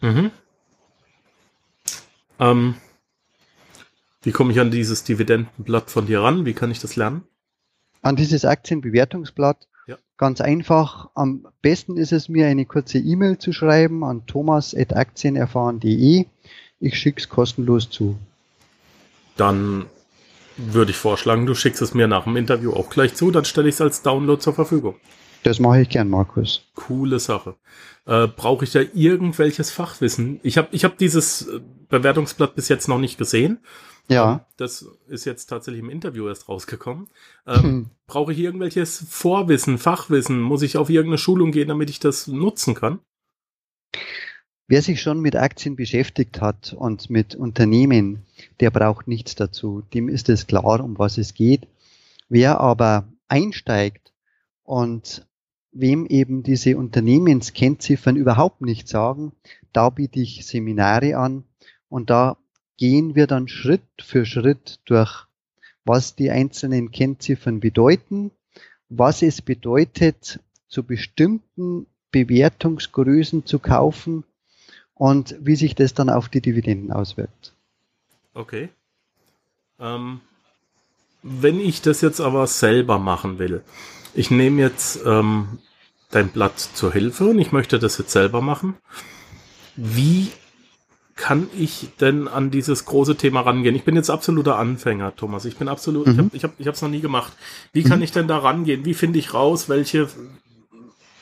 Mhm. 0.00 0.30
Ähm, 2.40 2.76
wie 4.22 4.32
komme 4.32 4.52
ich 4.52 4.60
an 4.60 4.70
dieses 4.70 5.04
Dividendenblatt 5.04 5.90
von 5.90 6.06
dir 6.06 6.22
ran? 6.22 6.46
Wie 6.46 6.54
kann 6.54 6.70
ich 6.70 6.80
das 6.80 6.96
lernen? 6.96 7.24
An 8.00 8.16
dieses 8.16 8.46
Aktienbewertungsblatt. 8.46 9.68
Ja. 9.86 9.98
Ganz 10.16 10.40
einfach. 10.40 11.10
Am 11.14 11.46
besten 11.60 11.98
ist 11.98 12.12
es 12.12 12.30
mir 12.30 12.46
eine 12.46 12.64
kurze 12.64 12.98
E-Mail 12.98 13.36
zu 13.36 13.52
schreiben 13.52 14.02
an 14.02 14.24
thomas.aktienerfahren.de. 14.26 16.24
Ich 16.80 16.98
schicke 16.98 17.20
es 17.20 17.28
kostenlos 17.28 17.90
zu. 17.90 18.16
Dann 19.36 19.86
würde 20.56 20.90
ich 20.90 20.96
vorschlagen, 20.96 21.46
du 21.46 21.54
schickst 21.54 21.82
es 21.82 21.94
mir 21.94 22.06
nach 22.06 22.24
dem 22.24 22.36
Interview 22.36 22.72
auch 22.72 22.90
gleich 22.90 23.14
zu, 23.14 23.30
dann 23.30 23.44
stelle 23.44 23.68
ich 23.68 23.74
es 23.74 23.80
als 23.80 24.02
Download 24.02 24.40
zur 24.40 24.54
Verfügung. 24.54 24.96
Das 25.42 25.60
mache 25.60 25.82
ich 25.82 25.88
gern, 25.90 26.08
Markus. 26.08 26.66
Coole 26.74 27.18
Sache. 27.18 27.56
Äh, 28.06 28.28
Brauche 28.28 28.64
ich 28.64 28.72
da 28.72 28.80
irgendwelches 28.94 29.70
Fachwissen? 29.70 30.40
Ich 30.42 30.56
habe 30.56 30.68
ich 30.72 30.84
hab 30.84 30.96
dieses 30.96 31.48
äh, 31.48 31.60
Bewertungsblatt 31.88 32.54
bis 32.54 32.68
jetzt 32.68 32.88
noch 32.88 32.98
nicht 32.98 33.18
gesehen. 33.18 33.58
Ja. 34.08 34.32
Ähm, 34.32 34.40
das 34.56 34.86
ist 35.06 35.24
jetzt 35.24 35.46
tatsächlich 35.46 35.82
im 35.82 35.90
Interview 35.90 36.28
erst 36.28 36.48
rausgekommen. 36.48 37.08
Ähm, 37.46 37.62
hm. 37.62 37.90
Brauche 38.06 38.32
ich 38.32 38.38
irgendwelches 38.38 39.04
Vorwissen, 39.08 39.78
Fachwissen? 39.78 40.40
Muss 40.40 40.62
ich 40.62 40.76
auf 40.76 40.90
irgendeine 40.90 41.18
Schulung 41.18 41.52
gehen, 41.52 41.68
damit 41.68 41.90
ich 41.90 42.00
das 42.00 42.26
nutzen 42.26 42.74
kann? 42.74 43.00
Wer 44.66 44.80
sich 44.80 45.02
schon 45.02 45.20
mit 45.20 45.36
Aktien 45.36 45.76
beschäftigt 45.76 46.40
hat 46.40 46.72
und 46.72 47.10
mit 47.10 47.34
Unternehmen, 47.34 48.24
der 48.60 48.70
braucht 48.70 49.06
nichts 49.08 49.34
dazu. 49.34 49.82
Dem 49.92 50.08
ist 50.08 50.30
es 50.30 50.46
klar, 50.46 50.82
um 50.82 50.98
was 50.98 51.18
es 51.18 51.34
geht. 51.34 51.68
Wer 52.30 52.60
aber 52.60 53.06
einsteigt 53.28 54.14
und 54.62 55.26
wem 55.70 56.06
eben 56.06 56.42
diese 56.42 56.78
Unternehmenskennziffern 56.78 58.16
überhaupt 58.16 58.62
nicht 58.62 58.88
sagen, 58.88 59.32
da 59.74 59.90
biete 59.90 60.20
ich 60.20 60.46
Seminare 60.46 61.18
an 61.18 61.44
und 61.90 62.08
da 62.08 62.38
gehen 62.78 63.14
wir 63.14 63.26
dann 63.26 63.48
Schritt 63.48 63.82
für 64.00 64.24
Schritt 64.24 64.80
durch, 64.86 65.26
was 65.84 66.16
die 66.16 66.30
einzelnen 66.30 66.90
Kennziffern 66.90 67.60
bedeuten, 67.60 68.30
was 68.88 69.20
es 69.20 69.42
bedeutet, 69.42 70.40
zu 70.68 70.84
bestimmten 70.84 71.86
Bewertungsgrößen 72.12 73.44
zu 73.44 73.58
kaufen 73.58 74.24
und 74.94 75.36
wie 75.40 75.56
sich 75.56 75.74
das 75.74 75.94
dann 75.94 76.10
auf 76.10 76.28
die 76.28 76.40
Dividenden 76.40 76.92
auswirkt. 76.92 77.52
Okay. 78.32 78.68
Ähm, 79.78 80.20
wenn 81.22 81.60
ich 81.60 81.82
das 81.82 82.00
jetzt 82.00 82.20
aber 82.20 82.46
selber 82.46 82.98
machen 82.98 83.38
will, 83.38 83.62
ich 84.14 84.30
nehme 84.30 84.60
jetzt 84.60 85.00
ähm, 85.04 85.58
dein 86.10 86.28
Blatt 86.28 86.58
zur 86.58 86.92
Hilfe 86.92 87.26
und 87.26 87.38
ich 87.38 87.52
möchte 87.52 87.78
das 87.78 87.98
jetzt 87.98 88.12
selber 88.12 88.40
machen. 88.40 88.74
Wie 89.76 90.30
kann 91.16 91.48
ich 91.56 91.88
denn 92.00 92.28
an 92.28 92.50
dieses 92.50 92.84
große 92.84 93.16
Thema 93.16 93.40
rangehen? 93.40 93.74
Ich 93.74 93.84
bin 93.84 93.96
jetzt 93.96 94.10
absoluter 94.10 94.58
Anfänger, 94.58 95.14
Thomas. 95.16 95.44
Ich 95.44 95.56
bin 95.56 95.68
absolut, 95.68 96.06
mhm. 96.06 96.30
ich 96.32 96.44
habe 96.44 96.54
ich 96.58 96.66
hab, 96.66 96.80
noch 96.82 96.88
nie 96.88 97.00
gemacht. 97.00 97.32
Wie 97.72 97.82
kann 97.82 97.98
mhm. 97.98 98.04
ich 98.04 98.12
denn 98.12 98.28
da 98.28 98.38
rangehen? 98.38 98.84
Wie 98.84 98.94
finde 98.94 99.18
ich 99.18 99.34
raus, 99.34 99.68
welche, 99.68 100.08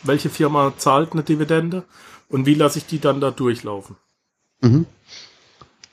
welche 0.02 0.30
Firma 0.30 0.72
zahlt 0.76 1.12
eine 1.12 1.22
Dividende? 1.22 1.84
Und 2.32 2.46
wie 2.46 2.54
lasse 2.54 2.78
ich 2.78 2.86
die 2.86 2.98
dann 2.98 3.20
da 3.20 3.30
durchlaufen? 3.30 3.96
Mhm. 4.62 4.86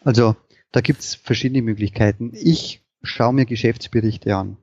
Also, 0.06 0.38
da 0.72 0.80
gibt 0.80 1.02
es 1.02 1.14
verschiedene 1.14 1.62
Möglichkeiten. 1.62 2.32
Ich 2.34 2.82
schaue 3.04 3.34
mir 3.34 3.46
Geschäftsberichte 3.46 4.36
an. 4.36 4.56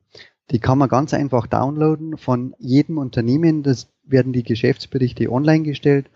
Die 0.51 0.59
kann 0.59 0.79
man 0.79 0.89
ganz 0.89 1.13
einfach 1.13 1.47
downloaden 1.47 2.17
von 2.17 2.55
jedem 2.59 2.97
Unternehmen. 2.97 3.63
Das 3.63 3.89
werden 4.05 4.33
die 4.33 4.43
Geschäftsberichte 4.43 5.31
online 5.31 5.65
gestellt. 5.65 6.07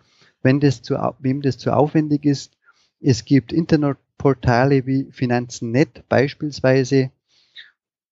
Wenn 0.42 0.60
das 0.60 0.80
zu, 0.80 0.94
wem 1.18 1.42
das 1.42 1.58
zu 1.58 1.76
aufwendig 1.76 2.24
ist, 2.24 2.56
es 2.98 3.26
gibt 3.26 3.52
Internetportale 3.52 4.86
wie 4.86 5.08
Finanzen.net 5.10 6.08
beispielsweise. 6.08 7.10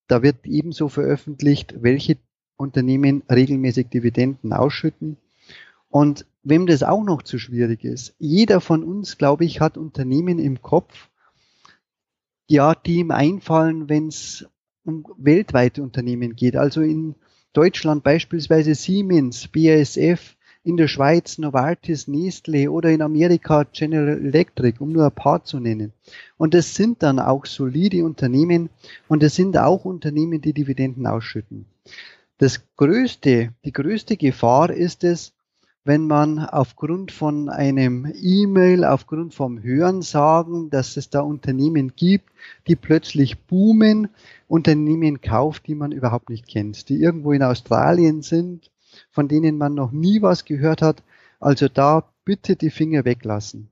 Da 0.07 0.21
wird 0.21 0.45
ebenso 0.45 0.87
veröffentlicht, 0.87 1.81
welche 1.81 2.17
Unternehmen 2.57 3.23
regelmäßig 3.27 3.87
Dividenden 3.87 4.53
ausschütten. 4.53 5.17
Und 5.89 6.27
wem 6.49 6.67
das 6.67 6.83
auch 6.83 7.03
noch 7.03 7.21
zu 7.21 7.39
schwierig 7.39 7.83
ist, 7.83 8.15
jeder 8.19 8.61
von 8.61 8.83
uns, 8.83 9.17
glaube 9.17 9.45
ich, 9.45 9.61
hat 9.61 9.77
Unternehmen 9.77 10.39
im 10.39 10.61
Kopf, 10.61 11.09
ja, 12.47 12.73
die 12.75 12.97
ihm 12.97 13.11
einfallen, 13.11 13.89
wenn 13.89 14.07
es 14.07 14.47
um 14.83 15.05
weltweite 15.17 15.83
Unternehmen 15.83 16.35
geht. 16.35 16.55
Also 16.55 16.81
in 16.81 17.15
Deutschland 17.53 18.03
beispielsweise 18.03 18.75
Siemens, 18.75 19.47
BASF, 19.47 20.35
in 20.63 20.77
der 20.77 20.87
Schweiz 20.87 21.37
Novartis, 21.37 22.07
Nestle 22.07 22.69
oder 22.69 22.89
in 22.89 23.01
Amerika 23.01 23.63
General 23.63 24.19
Electric, 24.19 24.79
um 24.79 24.91
nur 24.91 25.05
ein 25.05 25.11
paar 25.11 25.43
zu 25.43 25.59
nennen. 25.59 25.93
Und 26.37 26.53
das 26.53 26.75
sind 26.75 27.01
dann 27.01 27.19
auch 27.19 27.45
solide 27.45 28.03
Unternehmen 28.03 28.69
und 29.07 29.23
es 29.23 29.35
sind 29.35 29.57
auch 29.57 29.85
Unternehmen, 29.85 30.41
die 30.41 30.53
Dividenden 30.53 31.07
ausschütten. 31.07 31.65
Das 32.37 32.61
größte, 32.75 33.53
die 33.65 33.73
größte 33.73 34.17
Gefahr 34.17 34.69
ist 34.69 35.03
es, 35.03 35.33
wenn 35.89 36.05
man 36.05 36.37
aufgrund 36.37 37.11
von 37.11 37.49
einem 37.49 38.13
E-Mail, 38.21 38.85
aufgrund 38.85 39.33
vom 39.33 39.63
Hörensagen, 39.63 40.69
dass 40.69 40.97
es 40.97 41.09
da 41.09 41.21
Unternehmen 41.21 41.93
gibt, 41.95 42.29
die 42.67 42.75
plötzlich 42.75 43.39
boomen, 43.39 44.09
Unternehmen 44.47 45.19
kauft, 45.19 45.65
die 45.65 45.73
man 45.73 45.91
überhaupt 45.91 46.29
nicht 46.29 46.47
kennt, 46.47 46.89
die 46.89 47.01
irgendwo 47.01 47.31
in 47.31 47.41
Australien 47.41 48.21
sind, 48.21 48.69
von 49.09 49.27
denen 49.27 49.57
man 49.57 49.73
noch 49.73 49.91
nie 49.91 50.21
was 50.21 50.45
gehört 50.45 50.83
hat. 50.83 51.01
Also 51.39 51.67
da 51.67 52.03
bitte 52.23 52.55
die 52.55 52.69
Finger 52.69 53.03
weglassen. 53.03 53.71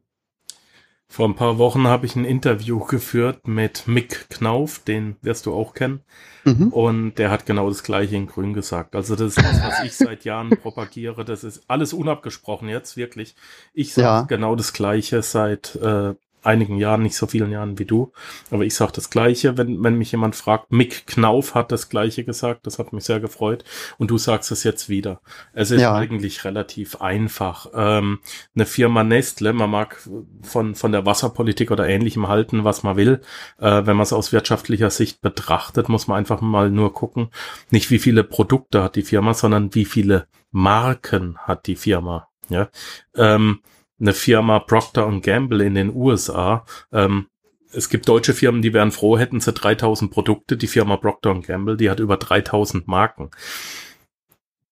Vor 1.09 1.27
ein 1.27 1.35
paar 1.35 1.57
Wochen 1.57 1.87
habe 1.87 2.05
ich 2.05 2.15
ein 2.15 2.25
Interview 2.25 2.79
geführt 2.79 3.47
mit 3.47 3.87
Mick 3.87 4.29
Knauf, 4.29 4.79
den 4.79 5.15
wirst 5.21 5.45
du 5.45 5.53
auch 5.53 5.73
kennen. 5.73 6.01
Mhm. 6.43 6.67
Und 6.67 7.15
der 7.15 7.31
hat 7.31 7.45
genau 7.45 7.69
das 7.69 7.83
gleiche 7.83 8.17
in 8.17 8.27
Grün 8.27 8.53
gesagt. 8.53 8.93
Also 8.93 9.15
das 9.15 9.37
ist 9.37 9.41
das, 9.41 9.63
was 9.63 9.83
ich 9.83 9.95
seit 9.95 10.25
Jahren 10.25 10.49
propagiere. 10.49 11.23
Das 11.23 11.45
ist 11.45 11.63
alles 11.69 11.93
unabgesprochen 11.93 12.67
jetzt, 12.67 12.97
wirklich. 12.97 13.35
Ich 13.73 13.93
sage 13.93 14.05
ja. 14.05 14.21
genau 14.23 14.55
das 14.55 14.73
gleiche 14.73 15.21
seit 15.21 15.75
äh, 15.75 16.13
einigen 16.47 16.77
Jahren, 16.77 17.03
nicht 17.03 17.15
so 17.15 17.27
vielen 17.27 17.51
Jahren 17.51 17.77
wie 17.77 17.85
du. 17.85 18.11
Aber 18.49 18.63
ich 18.63 18.73
sage 18.73 18.93
das 18.95 19.09
Gleiche, 19.09 19.57
wenn, 19.57 19.83
wenn 19.83 19.97
mich 19.97 20.11
jemand 20.11 20.35
fragt. 20.35 20.71
Mick 20.71 21.05
Knauf 21.05 21.53
hat 21.53 21.71
das 21.71 21.89
Gleiche 21.89 22.23
gesagt, 22.23 22.65
das 22.65 22.79
hat 22.79 22.93
mich 22.93 23.03
sehr 23.03 23.19
gefreut. 23.19 23.63
Und 23.97 24.09
du 24.09 24.17
sagst 24.17 24.51
es 24.51 24.63
jetzt 24.63 24.89
wieder. 24.89 25.21
Es 25.53 25.71
ist 25.71 25.81
ja. 25.81 25.93
eigentlich 25.95 26.45
relativ 26.45 27.01
einfach. 27.01 27.67
Ähm, 27.73 28.19
eine 28.55 28.65
Firma 28.65 29.03
Nestle, 29.03 29.53
man 29.53 29.69
mag 29.69 30.01
von, 30.41 30.75
von 30.75 30.91
der 30.91 31.05
Wasserpolitik 31.05 31.71
oder 31.71 31.87
ähnlichem 31.87 32.27
halten, 32.27 32.63
was 32.63 32.83
man 32.83 32.95
will. 32.95 33.21
Äh, 33.59 33.85
wenn 33.85 33.97
man 33.97 34.01
es 34.01 34.13
aus 34.13 34.31
wirtschaftlicher 34.31 34.89
Sicht 34.89 35.21
betrachtet, 35.21 35.89
muss 35.89 36.07
man 36.07 36.17
einfach 36.17 36.41
mal 36.41 36.71
nur 36.71 36.93
gucken, 36.93 37.29
nicht 37.69 37.91
wie 37.91 37.99
viele 37.99 38.23
Produkte 38.23 38.83
hat 38.83 38.95
die 38.95 39.03
Firma, 39.03 39.33
sondern 39.33 39.75
wie 39.75 39.85
viele 39.85 40.27
Marken 40.51 41.37
hat 41.39 41.67
die 41.67 41.75
Firma. 41.75 42.29
Ja. 42.49 42.69
Ähm, 43.15 43.59
eine 43.99 44.13
Firma 44.13 44.59
Procter 44.59 45.11
Gamble 45.21 45.63
in 45.63 45.75
den 45.75 45.93
USA. 45.93 46.65
Ähm, 46.91 47.27
es 47.71 47.89
gibt 47.89 48.07
deutsche 48.07 48.33
Firmen, 48.33 48.61
die 48.61 48.73
wären 48.73 48.91
froh, 48.91 49.17
hätten 49.17 49.39
sie 49.39 49.51
3000 49.51 50.11
Produkte. 50.11 50.57
Die 50.57 50.67
Firma 50.67 50.97
Procter 50.97 51.39
Gamble, 51.41 51.77
die 51.77 51.89
hat 51.89 51.99
über 51.99 52.17
3000 52.17 52.87
Marken. 52.87 53.31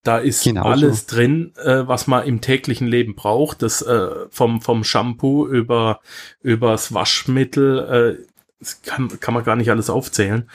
Da 0.03 0.19
ist 0.19 0.43
genau 0.43 0.63
alles 0.63 1.07
so. 1.07 1.15
drin, 1.15 1.53
äh, 1.57 1.87
was 1.87 2.05
man 2.05 2.25
im 2.25 2.39
täglichen 2.39 2.87
Leben 2.87 3.15
braucht. 3.15 3.63
Das 3.63 3.81
äh, 3.81 4.27
vom 4.29 4.61
vom 4.61 4.83
Shampoo 4.83 5.47
über 5.47 5.99
übers 6.41 6.93
Waschmittel, 6.93 7.79
äh, 8.19 8.25
das 8.59 8.83
kann 8.83 9.19
kann 9.19 9.33
man 9.33 9.43
gar 9.43 9.55
nicht 9.55 9.71
alles 9.71 9.89
aufzählen. 9.89 10.47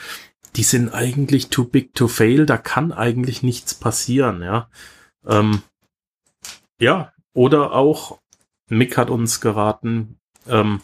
Die 0.55 0.63
sind 0.63 0.93
eigentlich 0.93 1.49
too 1.49 1.65
big 1.65 1.93
to 1.93 2.07
fail. 2.07 2.45
Da 2.45 2.57
kann 2.57 2.93
eigentlich 2.93 3.43
nichts 3.43 3.73
passieren, 3.73 4.41
ja. 4.41 4.69
Ähm, 5.27 5.61
ja, 6.79 7.11
oder 7.33 7.73
auch 7.73 8.20
Mick 8.71 8.97
hat 8.97 9.09
uns 9.09 9.41
geraten, 9.41 10.17
ähm, 10.47 10.81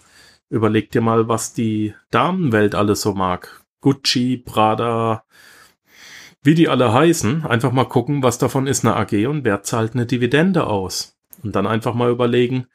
überleg 0.49 0.91
dir 0.91 1.01
mal, 1.01 1.29
was 1.29 1.53
die 1.53 1.93
Damenwelt 2.11 2.75
alles 2.75 3.01
so 3.01 3.13
mag. 3.13 3.63
Gucci, 3.79 4.37
Prada, 4.37 5.23
wie 6.43 6.53
die 6.53 6.67
alle 6.67 6.91
heißen. 6.91 7.45
Einfach 7.45 7.71
mal 7.71 7.85
gucken, 7.85 8.23
was 8.23 8.37
davon 8.37 8.67
ist 8.67 8.85
eine 8.85 8.95
AG 8.95 9.27
und 9.27 9.45
wer 9.45 9.63
zahlt 9.63 9.93
eine 9.93 10.05
Dividende 10.05 10.67
aus. 10.67 11.17
Und 11.43 11.55
dann 11.55 11.65
einfach 11.65 11.93
mal 11.93 12.11
überlegen, 12.11 12.67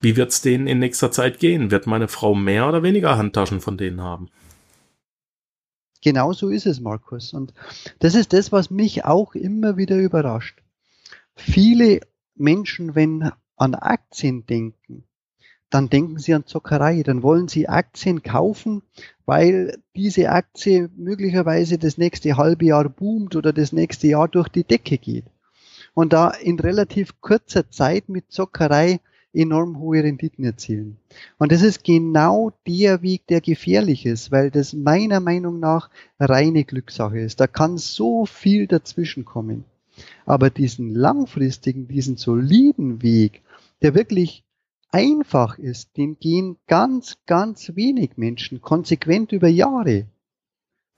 wie 0.00 0.16
wird's 0.16 0.40
denen 0.40 0.66
in 0.66 0.78
nächster 0.78 1.10
Zeit 1.10 1.38
gehen? 1.38 1.70
Wird 1.70 1.86
meine 1.86 2.08
Frau 2.08 2.34
mehr 2.34 2.68
oder 2.68 2.82
weniger 2.82 3.18
Handtaschen 3.18 3.60
von 3.60 3.76
denen 3.76 4.00
haben? 4.00 4.30
Genau 6.02 6.32
so 6.32 6.48
ist 6.48 6.64
es, 6.64 6.80
Markus. 6.80 7.34
Und 7.34 7.52
das 7.98 8.14
ist 8.14 8.32
das, 8.32 8.50
was 8.50 8.70
mich 8.70 9.04
auch 9.04 9.34
immer 9.34 9.76
wieder 9.76 9.98
überrascht. 9.98 10.62
Viele 11.36 12.00
Menschen, 12.34 12.94
wenn 12.94 13.30
an 13.60 13.74
Aktien 13.74 14.46
denken, 14.46 15.04
dann 15.68 15.88
denken 15.88 16.18
Sie 16.18 16.34
an 16.34 16.46
Zockerei, 16.46 17.02
dann 17.02 17.22
wollen 17.22 17.46
Sie 17.46 17.68
Aktien 17.68 18.22
kaufen, 18.22 18.82
weil 19.24 19.78
diese 19.94 20.30
Aktie 20.30 20.90
möglicherweise 20.96 21.78
das 21.78 21.96
nächste 21.96 22.36
halbe 22.36 22.64
Jahr 22.64 22.88
boomt 22.88 23.36
oder 23.36 23.52
das 23.52 23.72
nächste 23.72 24.08
Jahr 24.08 24.28
durch 24.28 24.48
die 24.48 24.64
Decke 24.64 24.98
geht. 24.98 25.26
Und 25.94 26.12
da 26.12 26.30
in 26.30 26.58
relativ 26.58 27.20
kurzer 27.20 27.70
Zeit 27.70 28.08
mit 28.08 28.32
Zockerei 28.32 29.00
enorm 29.32 29.78
hohe 29.78 30.02
Renditen 30.02 30.44
erzielen. 30.44 30.96
Und 31.38 31.52
das 31.52 31.62
ist 31.62 31.84
genau 31.84 32.52
der 32.66 33.02
Weg, 33.02 33.26
der 33.28 33.40
gefährlich 33.40 34.06
ist, 34.06 34.32
weil 34.32 34.50
das 34.50 34.72
meiner 34.72 35.20
Meinung 35.20 35.60
nach 35.60 35.90
reine 36.18 36.64
Glückssache 36.64 37.20
ist. 37.20 37.38
Da 37.38 37.46
kann 37.46 37.78
so 37.78 38.26
viel 38.26 38.66
dazwischen 38.66 39.24
kommen. 39.24 39.64
Aber 40.26 40.50
diesen 40.50 40.94
langfristigen, 40.94 41.86
diesen 41.86 42.16
soliden 42.16 43.02
Weg, 43.02 43.42
der 43.82 43.94
wirklich 43.94 44.44
einfach 44.90 45.58
ist, 45.58 45.96
den 45.96 46.18
gehen 46.18 46.58
ganz, 46.66 47.18
ganz 47.26 47.74
wenig 47.74 48.16
Menschen 48.16 48.60
konsequent 48.60 49.32
über 49.32 49.48
Jahre. 49.48 50.06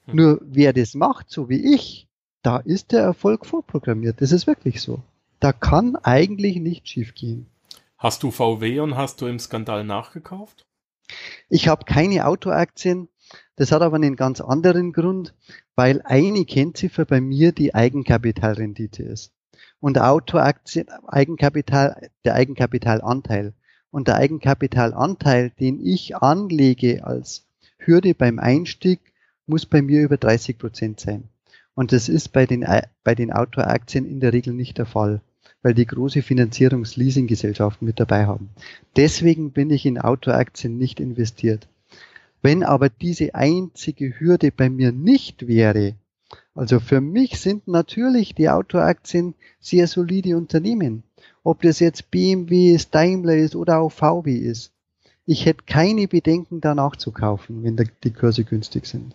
Hm. 0.06 0.16
Nur 0.16 0.40
wer 0.42 0.72
das 0.72 0.94
macht, 0.94 1.30
so 1.30 1.48
wie 1.48 1.74
ich, 1.74 2.08
da 2.42 2.58
ist 2.58 2.92
der 2.92 3.02
Erfolg 3.02 3.46
vorprogrammiert. 3.46 4.20
Das 4.20 4.32
ist 4.32 4.46
wirklich 4.46 4.80
so. 4.80 5.00
Da 5.40 5.52
kann 5.52 5.96
eigentlich 5.96 6.56
nicht 6.56 6.88
schiefgehen. 6.88 7.46
Hast 7.98 8.22
du 8.22 8.30
VW 8.30 8.80
und 8.80 8.96
hast 8.96 9.20
du 9.20 9.26
im 9.26 9.38
Skandal 9.38 9.84
nachgekauft? 9.84 10.66
Ich 11.48 11.68
habe 11.68 11.84
keine 11.84 12.26
Autoaktien. 12.26 13.08
Das 13.56 13.70
hat 13.70 13.82
aber 13.82 13.96
einen 13.96 14.16
ganz 14.16 14.40
anderen 14.40 14.92
Grund, 14.92 15.34
weil 15.76 16.02
eine 16.02 16.44
Kennziffer 16.44 17.04
bei 17.04 17.20
mir 17.20 17.52
die 17.52 17.74
Eigenkapitalrendite 17.74 19.02
ist 19.04 19.32
und 19.80 19.98
Autoaktien, 19.98 20.86
Eigenkapital, 21.06 22.10
der 22.24 22.34
Eigenkapitalanteil. 22.34 23.52
Und 23.90 24.08
der 24.08 24.16
Eigenkapitalanteil, 24.16 25.50
den 25.60 25.84
ich 25.84 26.16
anlege 26.16 27.04
als 27.04 27.44
Hürde 27.78 28.14
beim 28.14 28.38
Einstieg, 28.38 29.00
muss 29.46 29.66
bei 29.66 29.82
mir 29.82 30.02
über 30.02 30.16
30 30.16 30.58
Prozent 30.58 31.00
sein. 31.00 31.24
Und 31.74 31.92
das 31.92 32.08
ist 32.08 32.32
bei 32.32 32.46
den, 32.46 32.66
bei 33.04 33.14
den 33.14 33.32
Autoaktien 33.32 34.06
in 34.06 34.20
der 34.20 34.32
Regel 34.32 34.54
nicht 34.54 34.78
der 34.78 34.86
Fall, 34.86 35.20
weil 35.62 35.74
die 35.74 35.86
große 35.86 36.22
Finanzierungsleasinggesellschaften 36.22 37.86
mit 37.86 37.98
dabei 37.98 38.26
haben. 38.26 38.50
Deswegen 38.96 39.52
bin 39.52 39.70
ich 39.70 39.86
in 39.86 39.98
Autoaktien 39.98 40.78
nicht 40.78 41.00
investiert. 41.00 41.68
Wenn 42.42 42.62
aber 42.62 42.88
diese 42.88 43.34
einzige 43.34 44.18
Hürde 44.18 44.50
bei 44.50 44.68
mir 44.68 44.92
nicht 44.92 45.46
wäre, 45.46 45.94
also 46.54 46.80
für 46.80 47.00
mich 47.00 47.40
sind 47.40 47.66
natürlich 47.66 48.34
die 48.34 48.50
Autoaktien 48.50 49.34
sehr 49.58 49.86
solide 49.86 50.36
Unternehmen. 50.36 51.02
Ob 51.44 51.62
das 51.62 51.80
jetzt 51.80 52.10
BMW 52.10 52.74
ist, 52.74 52.94
Daimler 52.94 53.36
ist 53.36 53.56
oder 53.56 53.78
auch 53.80 53.90
VW 53.90 54.36
ist. 54.36 54.72
Ich 55.24 55.46
hätte 55.46 55.64
keine 55.66 56.08
Bedenken, 56.08 56.60
danach 56.60 56.96
zu 56.96 57.12
kaufen, 57.12 57.62
wenn 57.62 57.76
die 58.04 58.12
Kurse 58.12 58.44
günstig 58.44 58.86
sind. 58.86 59.14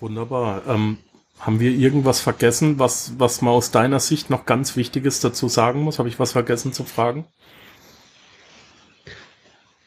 Wunderbar. 0.00 0.66
Ähm, 0.66 0.98
haben 1.38 1.60
wir 1.60 1.70
irgendwas 1.70 2.20
vergessen, 2.20 2.78
was, 2.78 3.12
was 3.18 3.42
man 3.42 3.54
aus 3.54 3.70
deiner 3.70 4.00
Sicht 4.00 4.30
noch 4.30 4.44
ganz 4.44 4.76
Wichtiges 4.76 5.20
dazu 5.20 5.48
sagen 5.48 5.82
muss? 5.82 5.98
Habe 5.98 6.08
ich 6.08 6.18
was 6.18 6.32
vergessen 6.32 6.72
zu 6.72 6.84
fragen? 6.84 7.26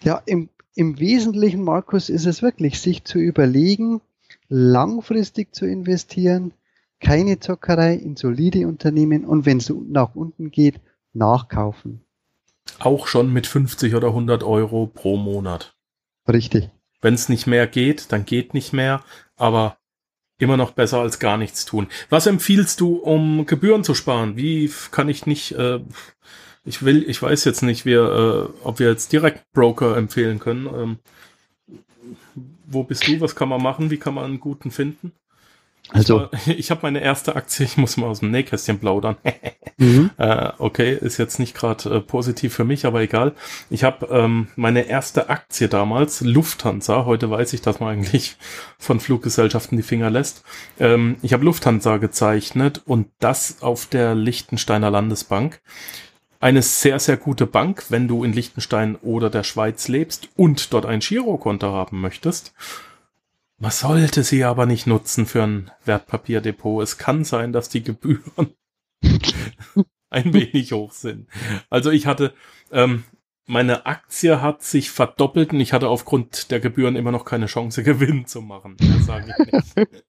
Ja, 0.02 0.22
im, 0.26 0.50
im 0.76 1.00
Wesentlichen, 1.00 1.64
Markus, 1.64 2.10
ist 2.10 2.26
es 2.26 2.42
wirklich, 2.42 2.80
sich 2.80 3.04
zu 3.04 3.20
überlegen, 3.20 4.02
langfristig 4.52 5.56
zu 5.56 5.66
investieren, 5.66 6.52
keine 7.00 7.40
Zockerei 7.40 7.96
in 7.96 8.18
solide 8.18 8.68
Unternehmen 8.68 9.24
und 9.24 9.46
wenn 9.46 9.58
es 9.58 9.74
nach 9.88 10.14
unten 10.14 10.52
geht, 10.52 10.80
nachkaufen. 11.14 12.02
Auch 12.78 13.08
schon 13.08 13.32
mit 13.32 13.48
50 13.48 13.96
oder 13.96 14.10
100 14.10 14.44
Euro 14.44 14.88
pro 14.88 15.16
Monat. 15.16 15.74
Richtig. 16.28 16.70
Wenn 17.02 17.14
es 17.14 17.30
nicht 17.30 17.48
mehr 17.48 17.66
geht, 17.66 18.12
dann 18.12 18.26
geht 18.26 18.54
nicht 18.54 18.74
mehr, 18.74 19.04
aber 19.38 19.78
immer 20.38 20.58
noch 20.58 20.72
besser 20.72 21.00
als 21.00 21.20
gar 21.20 21.38
nichts 21.38 21.66
tun. 21.66 21.88
Was 22.10 22.28
empfiehlst 22.28 22.82
du, 22.82 22.96
um 22.98 23.46
Gebühren 23.46 23.84
zu 23.86 23.96
sparen? 23.96 24.36
Wie 24.36 24.70
kann 24.92 25.08
ich 25.08 25.26
nicht, 25.26 25.54
äh, 25.54 25.80
ich 26.66 26.84
will, 26.84 27.10
ich 27.10 27.22
weiß 27.22 27.46
jetzt 27.46 27.64
nicht, 27.64 27.86
wir, 27.86 28.02
äh, 28.02 28.66
ob 28.66 28.80
wir 28.80 28.90
jetzt 28.90 29.14
direkt 29.14 29.44
Broker 29.54 29.96
empfehlen 29.96 30.40
können. 30.40 30.68
Ähm, 30.68 31.00
wo 32.74 32.84
bist 32.84 33.08
du? 33.08 33.20
Was 33.22 33.36
kann 33.36 33.50
man 33.50 33.62
machen? 33.62 33.92
Wie 33.92 33.98
kann 33.98 34.14
man 34.14 34.26
einen 34.26 34.40
guten 34.40 34.72
finden? 34.72 35.12
Also, 35.90 36.30
ich, 36.46 36.48
ich 36.60 36.72
habe 36.72 36.82
meine 36.84 37.02
erste 37.02 37.36
Aktie, 37.36 37.66
ich 37.66 37.78
muss 37.78 37.98
mal 37.98 38.08
aus 38.08 38.20
dem 38.20 38.32
Nähkästchen 38.32 38.80
plaudern. 38.80 39.18
mhm. 39.78 40.12
äh, 40.18 40.52
okay, 40.58 40.98
ist 41.00 41.18
jetzt 41.18 41.40
nicht 41.40 41.56
gerade 41.56 41.90
äh, 41.90 42.00
positiv 42.00 42.54
für 42.54 42.64
mich, 42.64 42.86
aber 42.86 43.02
egal. 43.02 43.34
Ich 43.70 43.84
habe 43.84 44.08
ähm, 44.08 44.48
meine 44.56 44.84
erste 44.88 45.30
Aktie 45.30 45.68
damals, 45.68 46.22
Lufthansa, 46.22 47.06
heute 47.06 47.30
weiß 47.30 47.54
ich, 47.54 47.62
dass 47.62 47.80
man 47.80 47.90
eigentlich 47.90 48.38
von 48.78 49.00
Fluggesellschaften 49.00 49.78
die 49.78 49.84
Finger 49.84 50.10
lässt. 50.10 50.44
Ähm, 50.80 51.18
ich 51.22 51.34
habe 51.34 51.46
Lufthansa 51.46 51.98
gezeichnet 51.98 52.82
und 52.86 53.08
das 53.20 53.62
auf 53.62 53.86
der 53.86 54.16
Liechtensteiner 54.16 54.92
Landesbank 54.92 55.62
eine 56.42 56.64
sehr, 56.64 57.00
sehr 57.00 57.18
gute 57.18 57.46
Bank, 57.46 57.86
wenn 57.90 58.08
du 58.08 58.24
in 58.24 58.34
Liechtenstein 58.34 58.96
oder 58.98 59.30
der 59.30 59.44
Schweiz 59.44 59.88
lebst 59.88 60.30
und 60.36 60.74
dort 60.74 60.86
ein 60.88 61.00
Girokonto 61.00 61.72
haben 61.72 62.02
möchtest. 62.02 62.54
Man 63.60 63.72
sollte 63.72 64.24
sie 64.24 64.44
aber 64.44 64.66
nicht 64.66 64.88
nutzen 64.88 65.28
für 65.28 65.44
ein 65.44 65.72
Wertpapierdepot. 65.86 66.82
Es 66.84 66.98
kann 66.98 67.24
sein, 67.24 67.54
dass 67.54 67.70
die 67.70 67.84
Gebühren 67.84 68.56
ein 70.10 70.34
wenig 70.34 70.72
hoch 70.72 70.94
sind. 70.94 71.28
Also 71.70 71.92
ich 71.92 72.08
hatte, 72.08 72.34
ähm, 72.72 73.04
meine 73.46 73.86
Aktie 73.86 74.42
hat 74.42 74.64
sich 74.64 74.90
verdoppelt 74.90 75.54
und 75.54 75.60
ich 75.60 75.74
hatte 75.74 75.90
aufgrund 75.90 76.50
der 76.50 76.60
Gebühren 76.60 76.96
immer 76.96 77.12
noch 77.12 77.24
keine 77.24 77.46
Chance, 77.46 77.84
Gewinn 77.84 78.26
zu 78.26 78.42
machen. 78.42 78.78
Das 78.80 79.06
sage 79.06 79.32
ich 79.38 79.52
nicht. 79.76 80.04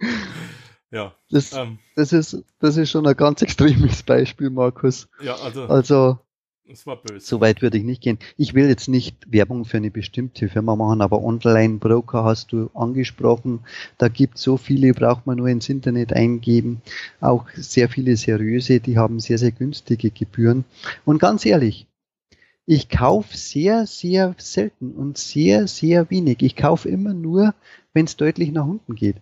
Ja. 0.90 1.14
Das, 1.30 1.52
ähm, 1.52 1.78
das, 1.94 2.12
ist, 2.12 2.42
das 2.58 2.76
ist 2.76 2.90
schon 2.90 3.06
ein 3.06 3.16
ganz 3.16 3.42
extremes 3.42 4.02
Beispiel, 4.02 4.50
Markus. 4.50 5.08
Ja, 5.22 5.36
also. 5.36 5.64
Also, 5.64 6.18
es 6.70 6.86
war 6.86 7.02
böse. 7.02 7.26
So 7.26 7.40
weit 7.40 7.62
würde 7.62 7.78
ich 7.78 7.84
nicht 7.84 8.02
gehen. 8.02 8.18
Ich 8.36 8.54
will 8.54 8.68
jetzt 8.68 8.88
nicht 8.88 9.32
Werbung 9.32 9.64
für 9.64 9.78
eine 9.78 9.90
bestimmte 9.90 10.48
Firma 10.48 10.76
machen, 10.76 11.00
aber 11.00 11.22
Online-Broker 11.22 12.22
hast 12.22 12.52
du 12.52 12.70
angesprochen. 12.74 13.60
Da 13.98 14.08
gibt 14.08 14.36
es 14.36 14.42
so 14.42 14.56
viele, 14.56 14.92
braucht 14.92 15.26
man 15.26 15.38
nur 15.38 15.48
ins 15.48 15.68
Internet 15.68 16.12
eingeben. 16.12 16.80
Auch 17.20 17.46
sehr 17.54 17.88
viele 17.88 18.16
seriöse, 18.16 18.78
die 18.78 18.98
haben 18.98 19.18
sehr, 19.18 19.38
sehr 19.38 19.50
günstige 19.50 20.10
Gebühren. 20.10 20.64
Und 21.04 21.18
ganz 21.18 21.44
ehrlich, 21.44 21.86
ich 22.66 22.88
kaufe 22.88 23.36
sehr, 23.36 23.86
sehr 23.86 24.36
selten 24.38 24.92
und 24.92 25.18
sehr, 25.18 25.66
sehr 25.66 26.08
wenig. 26.08 26.40
Ich 26.40 26.54
kaufe 26.54 26.88
immer 26.88 27.14
nur, 27.14 27.54
wenn 27.94 28.04
es 28.04 28.16
deutlich 28.16 28.52
nach 28.52 28.66
unten 28.66 28.94
geht. 28.94 29.16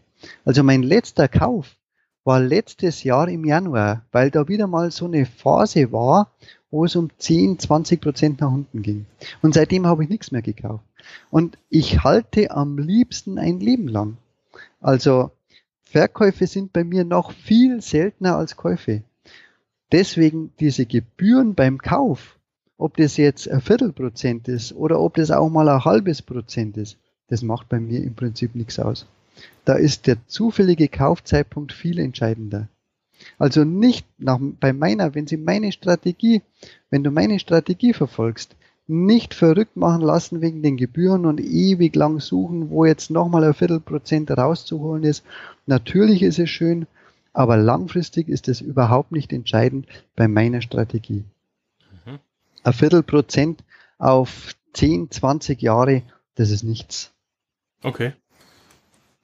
Also 0.45 0.63
mein 0.63 0.83
letzter 0.83 1.29
Kauf 1.29 1.77
war 2.25 2.41
letztes 2.41 3.05
Jahr 3.05 3.29
im 3.29 3.45
Januar, 3.45 4.05
weil 4.13 4.31
da 4.31 4.49
wieder 4.49 4.67
mal 4.67 4.91
so 4.91 5.07
eine 5.07 5.25
Phase 5.25 5.93
war, 5.93 6.33
wo 6.71 6.85
es 6.85 6.97
um 6.97 7.11
10, 7.17 7.59
20 7.59 8.01
Prozent 8.01 8.41
nach 8.41 8.53
unten 8.53 8.83
ging. 8.83 9.07
Und 9.41 9.55
seitdem 9.55 9.87
habe 9.87 10.05
ich 10.05 10.11
nichts 10.11 10.31
mehr 10.31 10.43
gekauft. 10.43 10.85
Und 11.31 11.57
ich 11.71 12.05
halte 12.05 12.51
am 12.51 12.79
liebsten 12.79 13.39
ein 13.39 13.61
Leben 13.61 13.89
lang. 13.89 14.19
Also 14.81 15.31
Verkäufe 15.83 16.47
sind 16.47 16.73
bei 16.73 16.85
mir 16.85 17.05
noch 17.05 17.33
viel 17.33 17.81
seltener 17.81 18.37
als 18.37 18.57
Käufe. 18.57 19.03
Deswegen 19.91 20.53
diese 20.61 20.85
Gebühren 20.85 21.55
beim 21.55 21.79
Kauf, 21.79 22.39
ob 22.77 22.99
das 22.99 23.17
jetzt 23.17 23.51
ein 23.51 23.63
Viertelprozent 23.63 24.49
ist 24.49 24.75
oder 24.75 25.01
ob 25.01 25.15
das 25.15 25.31
auch 25.31 25.49
mal 25.49 25.69
ein 25.69 25.85
halbes 25.85 26.21
Prozent 26.21 26.77
ist, 26.77 26.99
das 27.29 27.43
macht 27.43 27.71
bei 27.71 27.81
mir 27.81 28.03
im 28.03 28.15
Prinzip 28.15 28.55
nichts 28.55 28.79
aus. 28.79 29.07
Da 29.65 29.75
ist 29.75 30.07
der 30.07 30.17
zufällige 30.27 30.89
Kaufzeitpunkt 30.89 31.73
viel 31.73 31.99
entscheidender. 31.99 32.69
Also 33.39 33.65
nicht 33.65 34.07
nach, 34.19 34.39
bei 34.41 34.73
meiner, 34.73 35.15
wenn 35.15 35.27
Sie 35.27 35.37
meine 35.37 35.73
Strategie, 35.73 36.43
wenn 36.91 37.05
du 37.05 37.11
meine 37.11 37.39
Strategie 37.39 37.93
verfolgst, 37.93 38.57
nicht 38.87 39.35
verrückt 39.35 39.77
machen 39.77 40.01
lassen 40.01 40.41
wegen 40.41 40.63
den 40.63 40.77
Gebühren 40.77 41.27
und 41.27 41.41
ewig 41.41 41.95
lang 41.95 42.21
suchen, 42.21 42.71
wo 42.71 42.87
jetzt 42.87 43.11
nochmal 43.11 43.45
ein 43.45 43.55
Viertelprozent 43.55 44.31
rauszuholen 44.31 45.05
ist. 45.05 45.25
Natürlich 45.67 46.23
ist 46.23 46.39
es 46.39 46.49
schön, 46.49 46.87
aber 47.35 47.59
langfristig 47.59 48.29
ist 48.29 48.49
es 48.49 48.63
überhaupt 48.63 49.13
nicht 49.13 49.33
entscheidend 49.33 49.87
bei 50.17 50.27
meiner 50.27 50.63
Strategie. 50.63 51.25
Mhm. 52.07 52.19
Ein 52.65 52.73
Viertelprozent 52.73 53.63
auf 53.99 54.55
10, 54.73 55.11
20 55.11 55.61
Jahre, 55.61 56.03
das 56.37 56.51
ist 56.51 56.63
nichts. 56.63 57.13
Okay. 57.83 58.15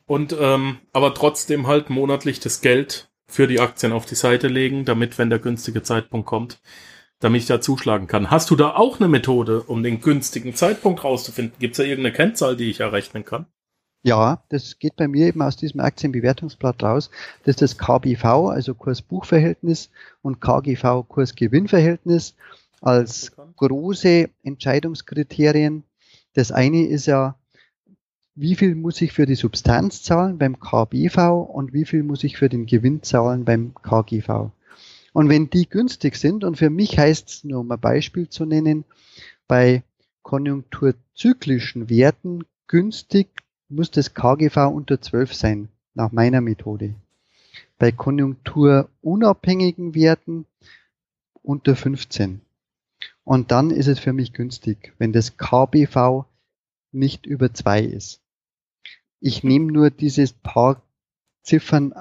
Und 0.07 0.37
ähm, 0.39 0.79
aber 0.93 1.15
trotzdem 1.15 1.67
halt 1.67 1.91
monatlich 1.91 2.41
das 2.41 2.61
Geld 2.61 3.09
für 3.27 3.47
die 3.47 3.61
Aktien 3.61 3.93
auf 3.93 4.07
die 4.07 4.15
Seite 4.15 4.49
legen, 4.49 4.85
damit, 4.85 5.19
wenn 5.19 5.31
der 5.31 5.39
günstige 5.39 5.83
Zeitpunkt 5.83 6.27
kommt, 6.27 6.61
damit 7.21 7.43
ich 7.43 7.47
da 7.47 7.61
zuschlagen 7.61 8.07
kann. 8.07 8.31
Hast 8.31 8.51
du 8.51 8.57
da 8.57 8.77
auch 8.77 9.01
eine 9.01 9.09
Methode, 9.09 9.63
um 9.63 9.83
den 9.83 10.01
günstigen 10.01 10.55
Zeitpunkt 10.55 11.05
rauszufinden? 11.05 11.59
Gibt 11.59 11.73
es 11.73 11.79
da 11.79 11.85
irgendeine 11.85 12.15
Kennzahl, 12.15 12.57
die 12.57 12.71
ich 12.71 12.81
errechnen 12.81 13.25
kann? 13.25 13.47
Ja, 14.03 14.45
das 14.51 14.79
geht 14.79 14.97
bei 14.97 15.09
mir 15.09 15.29
eben 15.29 15.41
aus 15.41 15.57
diesem 15.57 15.81
Aktienbewertungsblatt 15.81 16.83
raus. 16.83 17.11
Das 17.45 17.55
ist 17.55 17.63
das 17.63 17.79
KBV, 17.79 18.51
also 18.51 18.75
Kurs-Buch-Verhältnis 18.75 19.91
und 20.21 20.43
KGV, 20.43 21.09
Kurs-Gewinn-Verhältnis 21.09 22.35
als 22.83 23.33
große 23.57 24.29
Entscheidungskriterien. 24.43 25.85
Das 26.35 26.53
eine 26.53 26.87
ist 26.87 27.07
ja 27.07 27.39
wie 28.37 28.57
viel 28.57 28.75
muss 28.75 29.01
ich 29.01 29.13
für 29.13 29.27
die 29.27 29.37
Substanz 29.37 30.03
zahlen 30.03 30.39
beim 30.39 30.59
KBV 30.59 31.43
und 31.43 31.73
wie 31.73 31.85
viel 31.85 32.03
muss 32.03 32.25
ich 32.25 32.37
für 32.37 32.49
den 32.49 32.67
Gewinn 32.67 33.01
zahlen 33.03 33.45
beim 33.45 33.75
KGV. 33.75 34.51
Und 35.13 35.29
wenn 35.29 35.51
die 35.51 35.69
günstig 35.69 36.17
sind, 36.17 36.43
und 36.43 36.57
für 36.57 36.71
mich 36.71 36.99
heißt 36.99 37.29
es, 37.29 37.45
nur 37.45 37.61
um 37.61 37.71
ein 37.71 37.79
Beispiel 37.79 38.29
zu 38.29 38.45
nennen, 38.45 38.85
bei 39.47 39.85
konjunkturzyklischen 40.23 41.89
Werten 41.89 42.45
günstig 42.67 43.29
muss 43.69 43.93
das 43.93 44.15
KGV 44.15 44.57
unter 44.73 45.01
12 45.01 45.35
sein, 45.35 45.69
nach 45.95 46.11
meiner 46.11 46.41
Methode. 46.41 46.95
Bei 47.79 47.93
konjunkturunabhängigen 47.93 49.95
Werten 49.95 50.47
unter 51.43 51.77
15. 51.77 52.41
Und 53.23 53.53
dann 53.53 53.71
ist 53.71 53.87
es 53.87 54.01
für 54.01 54.13
mich 54.13 54.33
günstig, 54.33 54.93
wenn 54.99 55.13
das 55.13 55.37
KBV 55.37 56.25
nicht 56.91 57.27
über 57.27 57.55
2 57.55 57.83
ist. 57.83 58.24
Ich 59.27 59.43
nehme 59.43 59.73
nur 59.73 59.89
diese 59.89 60.27
paar 60.43 60.83
Ziffern 61.43 61.95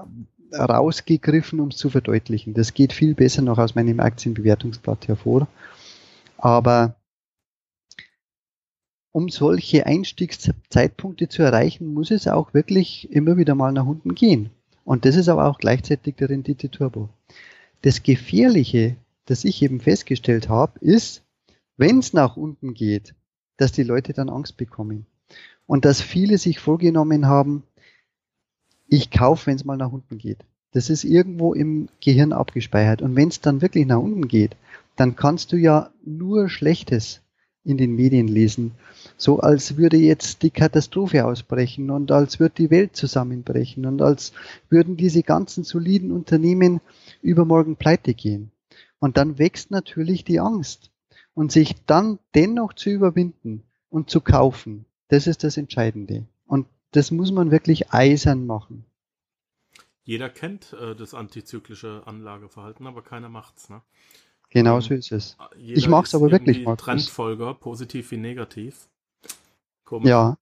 rausgegriffen, 0.51 1.61
um 1.61 1.69
es 1.69 1.77
zu 1.77 1.89
verdeutlichen. 1.89 2.53
Das 2.53 2.73
geht 2.73 2.91
viel 2.91 3.13
besser 3.15 3.41
noch 3.41 3.59
aus 3.59 3.75
meinem 3.75 4.01
Aktienbewertungsblatt 4.01 5.07
hervor. 5.07 5.47
Aber 6.37 6.97
um 9.13 9.29
solche 9.29 9.85
Einstiegszeitpunkte 9.85 11.29
zu 11.29 11.43
erreichen, 11.43 11.93
muss 11.93 12.11
es 12.11 12.27
auch 12.27 12.53
wirklich 12.53 13.09
immer 13.09 13.37
wieder 13.37 13.55
mal 13.55 13.71
nach 13.71 13.85
unten 13.85 14.15
gehen. 14.15 14.49
Und 14.83 15.05
das 15.05 15.15
ist 15.15 15.29
aber 15.29 15.47
auch 15.47 15.59
gleichzeitig 15.59 16.17
der 16.17 16.27
Rendite-Turbo. 16.27 17.07
Das 17.83 18.03
Gefährliche, 18.03 18.97
das 19.27 19.45
ich 19.45 19.61
eben 19.61 19.79
festgestellt 19.79 20.49
habe, 20.49 20.77
ist, 20.81 21.23
wenn 21.77 21.99
es 21.99 22.11
nach 22.11 22.35
unten 22.35 22.73
geht, 22.73 23.15
dass 23.55 23.71
die 23.71 23.83
Leute 23.83 24.11
dann 24.11 24.27
Angst 24.27 24.57
bekommen 24.57 25.05
und 25.65 25.85
dass 25.85 26.01
viele 26.01 26.37
sich 26.37 26.59
vorgenommen 26.59 27.27
haben, 27.27 27.63
ich 28.87 29.11
kaufe, 29.11 29.47
wenn 29.47 29.55
es 29.55 29.65
mal 29.65 29.77
nach 29.77 29.91
unten 29.91 30.17
geht. 30.17 30.39
Das 30.71 30.89
ist 30.89 31.03
irgendwo 31.03 31.53
im 31.53 31.87
Gehirn 32.01 32.33
abgespeichert. 32.33 33.01
Und 33.01 33.15
wenn 33.15 33.29
es 33.29 33.41
dann 33.41 33.61
wirklich 33.61 33.85
nach 33.85 33.99
unten 33.99 34.27
geht, 34.27 34.55
dann 34.95 35.15
kannst 35.15 35.51
du 35.51 35.55
ja 35.55 35.91
nur 36.03 36.49
Schlechtes 36.49 37.21
in 37.63 37.77
den 37.77 37.95
Medien 37.95 38.27
lesen. 38.27 38.73
So 39.17 39.39
als 39.39 39.77
würde 39.77 39.97
jetzt 39.97 40.43
die 40.43 40.49
Katastrophe 40.49 41.25
ausbrechen 41.25 41.89
und 41.89 42.11
als 42.11 42.39
würde 42.39 42.55
die 42.57 42.71
Welt 42.71 42.95
zusammenbrechen 42.95 43.85
und 43.85 44.01
als 44.01 44.33
würden 44.69 44.97
diese 44.97 45.23
ganzen 45.23 45.63
soliden 45.63 46.11
Unternehmen 46.11 46.81
übermorgen 47.21 47.75
pleite 47.75 48.13
gehen. 48.13 48.51
Und 48.99 49.17
dann 49.17 49.37
wächst 49.37 49.71
natürlich 49.71 50.23
die 50.23 50.39
Angst. 50.39 50.89
Und 51.35 51.51
sich 51.51 51.73
dann 51.87 52.19
dennoch 52.35 52.73
zu 52.73 52.91
überwinden 52.91 53.63
und 53.89 54.07
zu 54.07 54.21
kaufen, 54.21 54.85
das 55.07 55.27
ist 55.27 55.43
das 55.43 55.57
Entscheidende. 55.57 56.25
Und 56.45 56.67
das 56.91 57.11
muss 57.11 57.31
man 57.31 57.51
wirklich 57.51 57.91
eisern 57.91 58.45
machen. 58.45 58.85
Jeder 60.03 60.29
kennt 60.29 60.73
äh, 60.73 60.95
das 60.95 61.13
antizyklische 61.13 62.03
Anlageverhalten, 62.05 62.87
aber 62.87 63.01
keiner 63.01 63.29
macht's. 63.29 63.69
Ne? 63.69 63.81
Genau 64.49 64.75
ähm, 64.75 64.81
so 64.81 64.93
ist 64.93 65.11
es. 65.11 65.37
Jeder 65.57 65.77
ich 65.77 65.87
mache 65.87 66.05
es 66.05 66.13
aber 66.13 66.29
wirklich. 66.29 66.63
Markus. 66.63 66.85
Trendfolger, 66.85 67.53
positiv 67.53 68.11
wie 68.11 68.17
negativ. 68.17 68.89
Komisch. 69.85 70.09
Ja. 70.09 70.37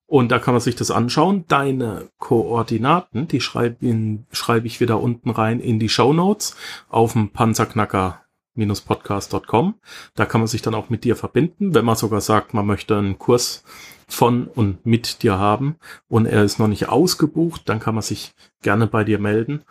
Und 0.05 0.31
da 0.31 0.37
kann 0.37 0.53
man 0.53 0.61
sich 0.61 0.75
das 0.75 0.91
anschauen. 0.91 1.45
Deine 1.47 2.09
Koordinaten, 2.19 3.27
die 3.27 3.41
schreibe 3.41 4.19
schreib 4.31 4.65
ich 4.65 4.79
wieder 4.79 5.01
unten 5.01 5.31
rein 5.31 5.59
in 5.59 5.79
die 5.79 5.89
Show 5.89 6.13
Notes 6.13 6.55
auf 6.89 7.13
dem 7.13 7.29
Panzerknacker-podcast.com. 7.29 9.73
Da 10.13 10.25
kann 10.25 10.41
man 10.41 10.47
sich 10.47 10.61
dann 10.61 10.75
auch 10.75 10.89
mit 10.89 11.05
dir 11.05 11.15
verbinden, 11.15 11.73
wenn 11.73 11.85
man 11.85 11.95
sogar 11.95 12.21
sagt, 12.21 12.53
man 12.53 12.67
möchte 12.67 12.95
einen 12.97 13.17
Kurs 13.17 13.63
von 14.07 14.47
und 14.47 14.85
mit 14.85 15.23
dir 15.23 15.39
haben 15.39 15.77
und 16.09 16.25
er 16.25 16.43
ist 16.43 16.59
noch 16.59 16.67
nicht 16.67 16.89
ausgebucht, 16.89 17.61
dann 17.65 17.79
kann 17.79 17.95
man 17.95 18.03
sich 18.03 18.33
gerne 18.61 18.87
bei 18.87 19.05
dir 19.05 19.19
melden. 19.19 19.63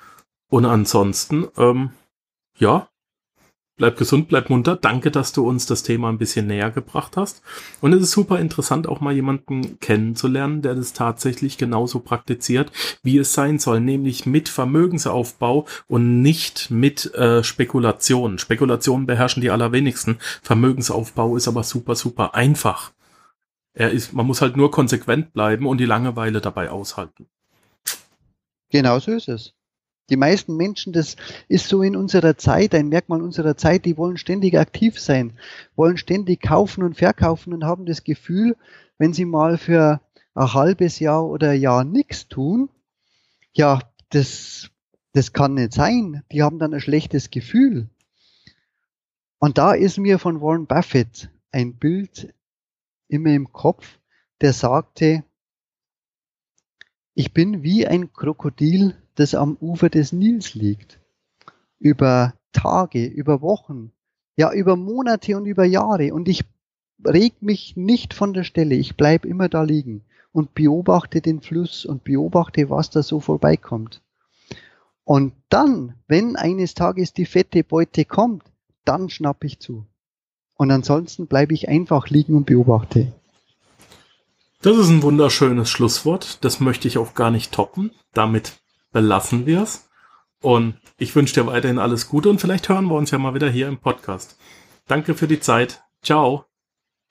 Und 0.48 0.64
ansonsten, 0.64 1.46
ähm, 1.56 1.90
ja, 2.58 2.88
Bleib 3.78 3.96
gesund, 3.96 4.28
bleib 4.28 4.50
munter. 4.50 4.76
Danke, 4.76 5.10
dass 5.10 5.32
du 5.32 5.48
uns 5.48 5.64
das 5.64 5.82
Thema 5.82 6.10
ein 6.10 6.18
bisschen 6.18 6.46
näher 6.46 6.70
gebracht 6.70 7.16
hast. 7.16 7.42
Und 7.80 7.94
es 7.94 8.02
ist 8.02 8.10
super 8.10 8.38
interessant, 8.38 8.86
auch 8.86 9.00
mal 9.00 9.14
jemanden 9.14 9.80
kennenzulernen, 9.80 10.60
der 10.60 10.74
das 10.74 10.92
tatsächlich 10.92 11.56
genauso 11.56 12.00
praktiziert, 12.00 12.70
wie 13.02 13.16
es 13.16 13.32
sein 13.32 13.58
soll, 13.58 13.80
nämlich 13.80 14.26
mit 14.26 14.50
Vermögensaufbau 14.50 15.66
und 15.88 16.20
nicht 16.20 16.70
mit 16.70 17.14
äh, 17.14 17.42
Spekulation. 17.42 18.38
Spekulationen 18.38 19.06
beherrschen 19.06 19.40
die 19.40 19.50
allerwenigsten. 19.50 20.18
Vermögensaufbau 20.42 21.36
ist 21.36 21.48
aber 21.48 21.62
super, 21.62 21.94
super 21.94 22.34
einfach. 22.34 22.92
Er 23.72 23.90
ist, 23.90 24.12
man 24.12 24.26
muss 24.26 24.42
halt 24.42 24.54
nur 24.54 24.70
konsequent 24.70 25.32
bleiben 25.32 25.66
und 25.66 25.78
die 25.78 25.86
Langeweile 25.86 26.42
dabei 26.42 26.70
aushalten. 26.70 27.26
Genau 28.70 28.98
so 28.98 29.12
ist 29.12 29.28
es. 29.28 29.54
Die 30.12 30.18
meisten 30.18 30.58
Menschen, 30.58 30.92
das 30.92 31.16
ist 31.48 31.68
so 31.68 31.82
in 31.82 31.96
unserer 31.96 32.36
Zeit, 32.36 32.74
ein 32.74 32.90
Merkmal 32.90 33.22
unserer 33.22 33.56
Zeit, 33.56 33.86
die 33.86 33.96
wollen 33.96 34.18
ständig 34.18 34.58
aktiv 34.58 35.00
sein, 35.00 35.38
wollen 35.74 35.96
ständig 35.96 36.42
kaufen 36.42 36.84
und 36.84 36.98
verkaufen 36.98 37.54
und 37.54 37.64
haben 37.64 37.86
das 37.86 38.04
Gefühl, 38.04 38.54
wenn 38.98 39.14
sie 39.14 39.24
mal 39.24 39.56
für 39.56 40.02
ein 40.34 40.52
halbes 40.52 40.98
Jahr 40.98 41.26
oder 41.26 41.52
ein 41.52 41.60
Jahr 41.62 41.84
nichts 41.84 42.28
tun, 42.28 42.68
ja, 43.54 43.80
das, 44.10 44.70
das 45.14 45.32
kann 45.32 45.54
nicht 45.54 45.72
sein. 45.72 46.22
Die 46.30 46.42
haben 46.42 46.58
dann 46.58 46.74
ein 46.74 46.80
schlechtes 46.80 47.30
Gefühl. 47.30 47.88
Und 49.38 49.56
da 49.56 49.72
ist 49.72 49.96
mir 49.96 50.18
von 50.18 50.42
Warren 50.42 50.66
Buffett 50.66 51.30
ein 51.52 51.78
Bild 51.78 52.34
immer 53.08 53.30
im 53.30 53.50
Kopf, 53.50 53.98
der 54.42 54.52
sagte, 54.52 55.24
ich 57.14 57.32
bin 57.32 57.62
wie 57.62 57.86
ein 57.86 58.12
Krokodil, 58.12 59.01
das 59.14 59.34
am 59.34 59.56
Ufer 59.60 59.88
des 59.88 60.12
Nils 60.12 60.54
liegt. 60.54 60.98
Über 61.78 62.34
Tage, 62.52 63.06
über 63.06 63.40
Wochen, 63.40 63.92
ja 64.36 64.52
über 64.52 64.76
Monate 64.76 65.36
und 65.36 65.46
über 65.46 65.64
Jahre. 65.64 66.14
Und 66.14 66.28
ich 66.28 66.44
reg 67.04 67.42
mich 67.42 67.76
nicht 67.76 68.14
von 68.14 68.32
der 68.32 68.44
Stelle. 68.44 68.74
Ich 68.74 68.96
bleib 68.96 69.24
immer 69.24 69.48
da 69.48 69.62
liegen 69.62 70.02
und 70.32 70.54
beobachte 70.54 71.20
den 71.20 71.40
Fluss 71.40 71.84
und 71.84 72.04
beobachte, 72.04 72.70
was 72.70 72.90
da 72.90 73.02
so 73.02 73.20
vorbeikommt. 73.20 74.00
Und 75.04 75.32
dann, 75.48 75.94
wenn 76.06 76.36
eines 76.36 76.74
Tages 76.74 77.12
die 77.12 77.26
fette 77.26 77.64
Beute 77.64 78.04
kommt, 78.04 78.44
dann 78.84 79.10
schnapp 79.10 79.44
ich 79.44 79.58
zu. 79.58 79.84
Und 80.54 80.70
ansonsten 80.70 81.26
bleibe 81.26 81.54
ich 81.54 81.68
einfach 81.68 82.08
liegen 82.08 82.36
und 82.36 82.46
beobachte. 82.46 83.12
Das 84.62 84.76
ist 84.76 84.90
ein 84.90 85.02
wunderschönes 85.02 85.68
Schlusswort. 85.68 86.44
Das 86.44 86.60
möchte 86.60 86.86
ich 86.86 86.98
auch 86.98 87.14
gar 87.14 87.32
nicht 87.32 87.52
toppen. 87.52 87.90
Damit 88.12 88.61
belassen 88.92 89.46
wir 89.46 89.62
es. 89.62 89.88
Und 90.40 90.74
ich 90.98 91.14
wünsche 91.14 91.34
dir 91.34 91.46
weiterhin 91.46 91.78
alles 91.78 92.08
Gute 92.08 92.28
und 92.28 92.40
vielleicht 92.40 92.68
hören 92.68 92.86
wir 92.86 92.94
uns 92.94 93.10
ja 93.10 93.18
mal 93.18 93.34
wieder 93.34 93.48
hier 93.48 93.68
im 93.68 93.78
Podcast. 93.78 94.38
Danke 94.86 95.14
für 95.14 95.28
die 95.28 95.40
Zeit. 95.40 95.82
Ciao. 96.02 96.44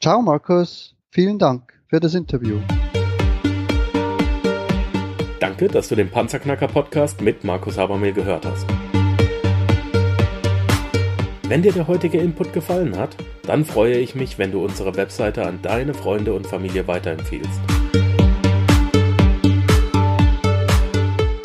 Ciao, 0.02 0.22
Markus. 0.22 0.96
Vielen 1.10 1.40
Dank 1.40 1.74
für 1.88 2.00
das 2.00 2.14
Interview. 2.14 2.60
Danke, 5.40 5.68
dass 5.68 5.88
du 5.88 5.96
den 5.96 6.10
Panzerknacker 6.10 6.68
Podcast 6.68 7.22
mit 7.22 7.44
Markus 7.44 7.78
Habermehl 7.78 8.14
gehört 8.14 8.46
hast. 8.46 8.66
Wenn 11.48 11.64
dir 11.64 11.74
der 11.74 11.88
heutige 11.88 12.18
Input 12.20 12.54
gefallen 12.54 12.98
hat, 12.98 13.18
dann 13.44 13.66
freue 13.66 13.98
ich 13.98 14.16
mich, 14.16 14.38
wenn 14.38 14.52
du 14.52 14.64
unsere 14.64 14.96
Webseite 14.96 15.46
an 15.46 15.60
deine 15.62 15.94
Freunde 15.94 16.34
und 16.34 16.48
Familie 16.48 16.88
weiterempfiehlst. 16.88 17.81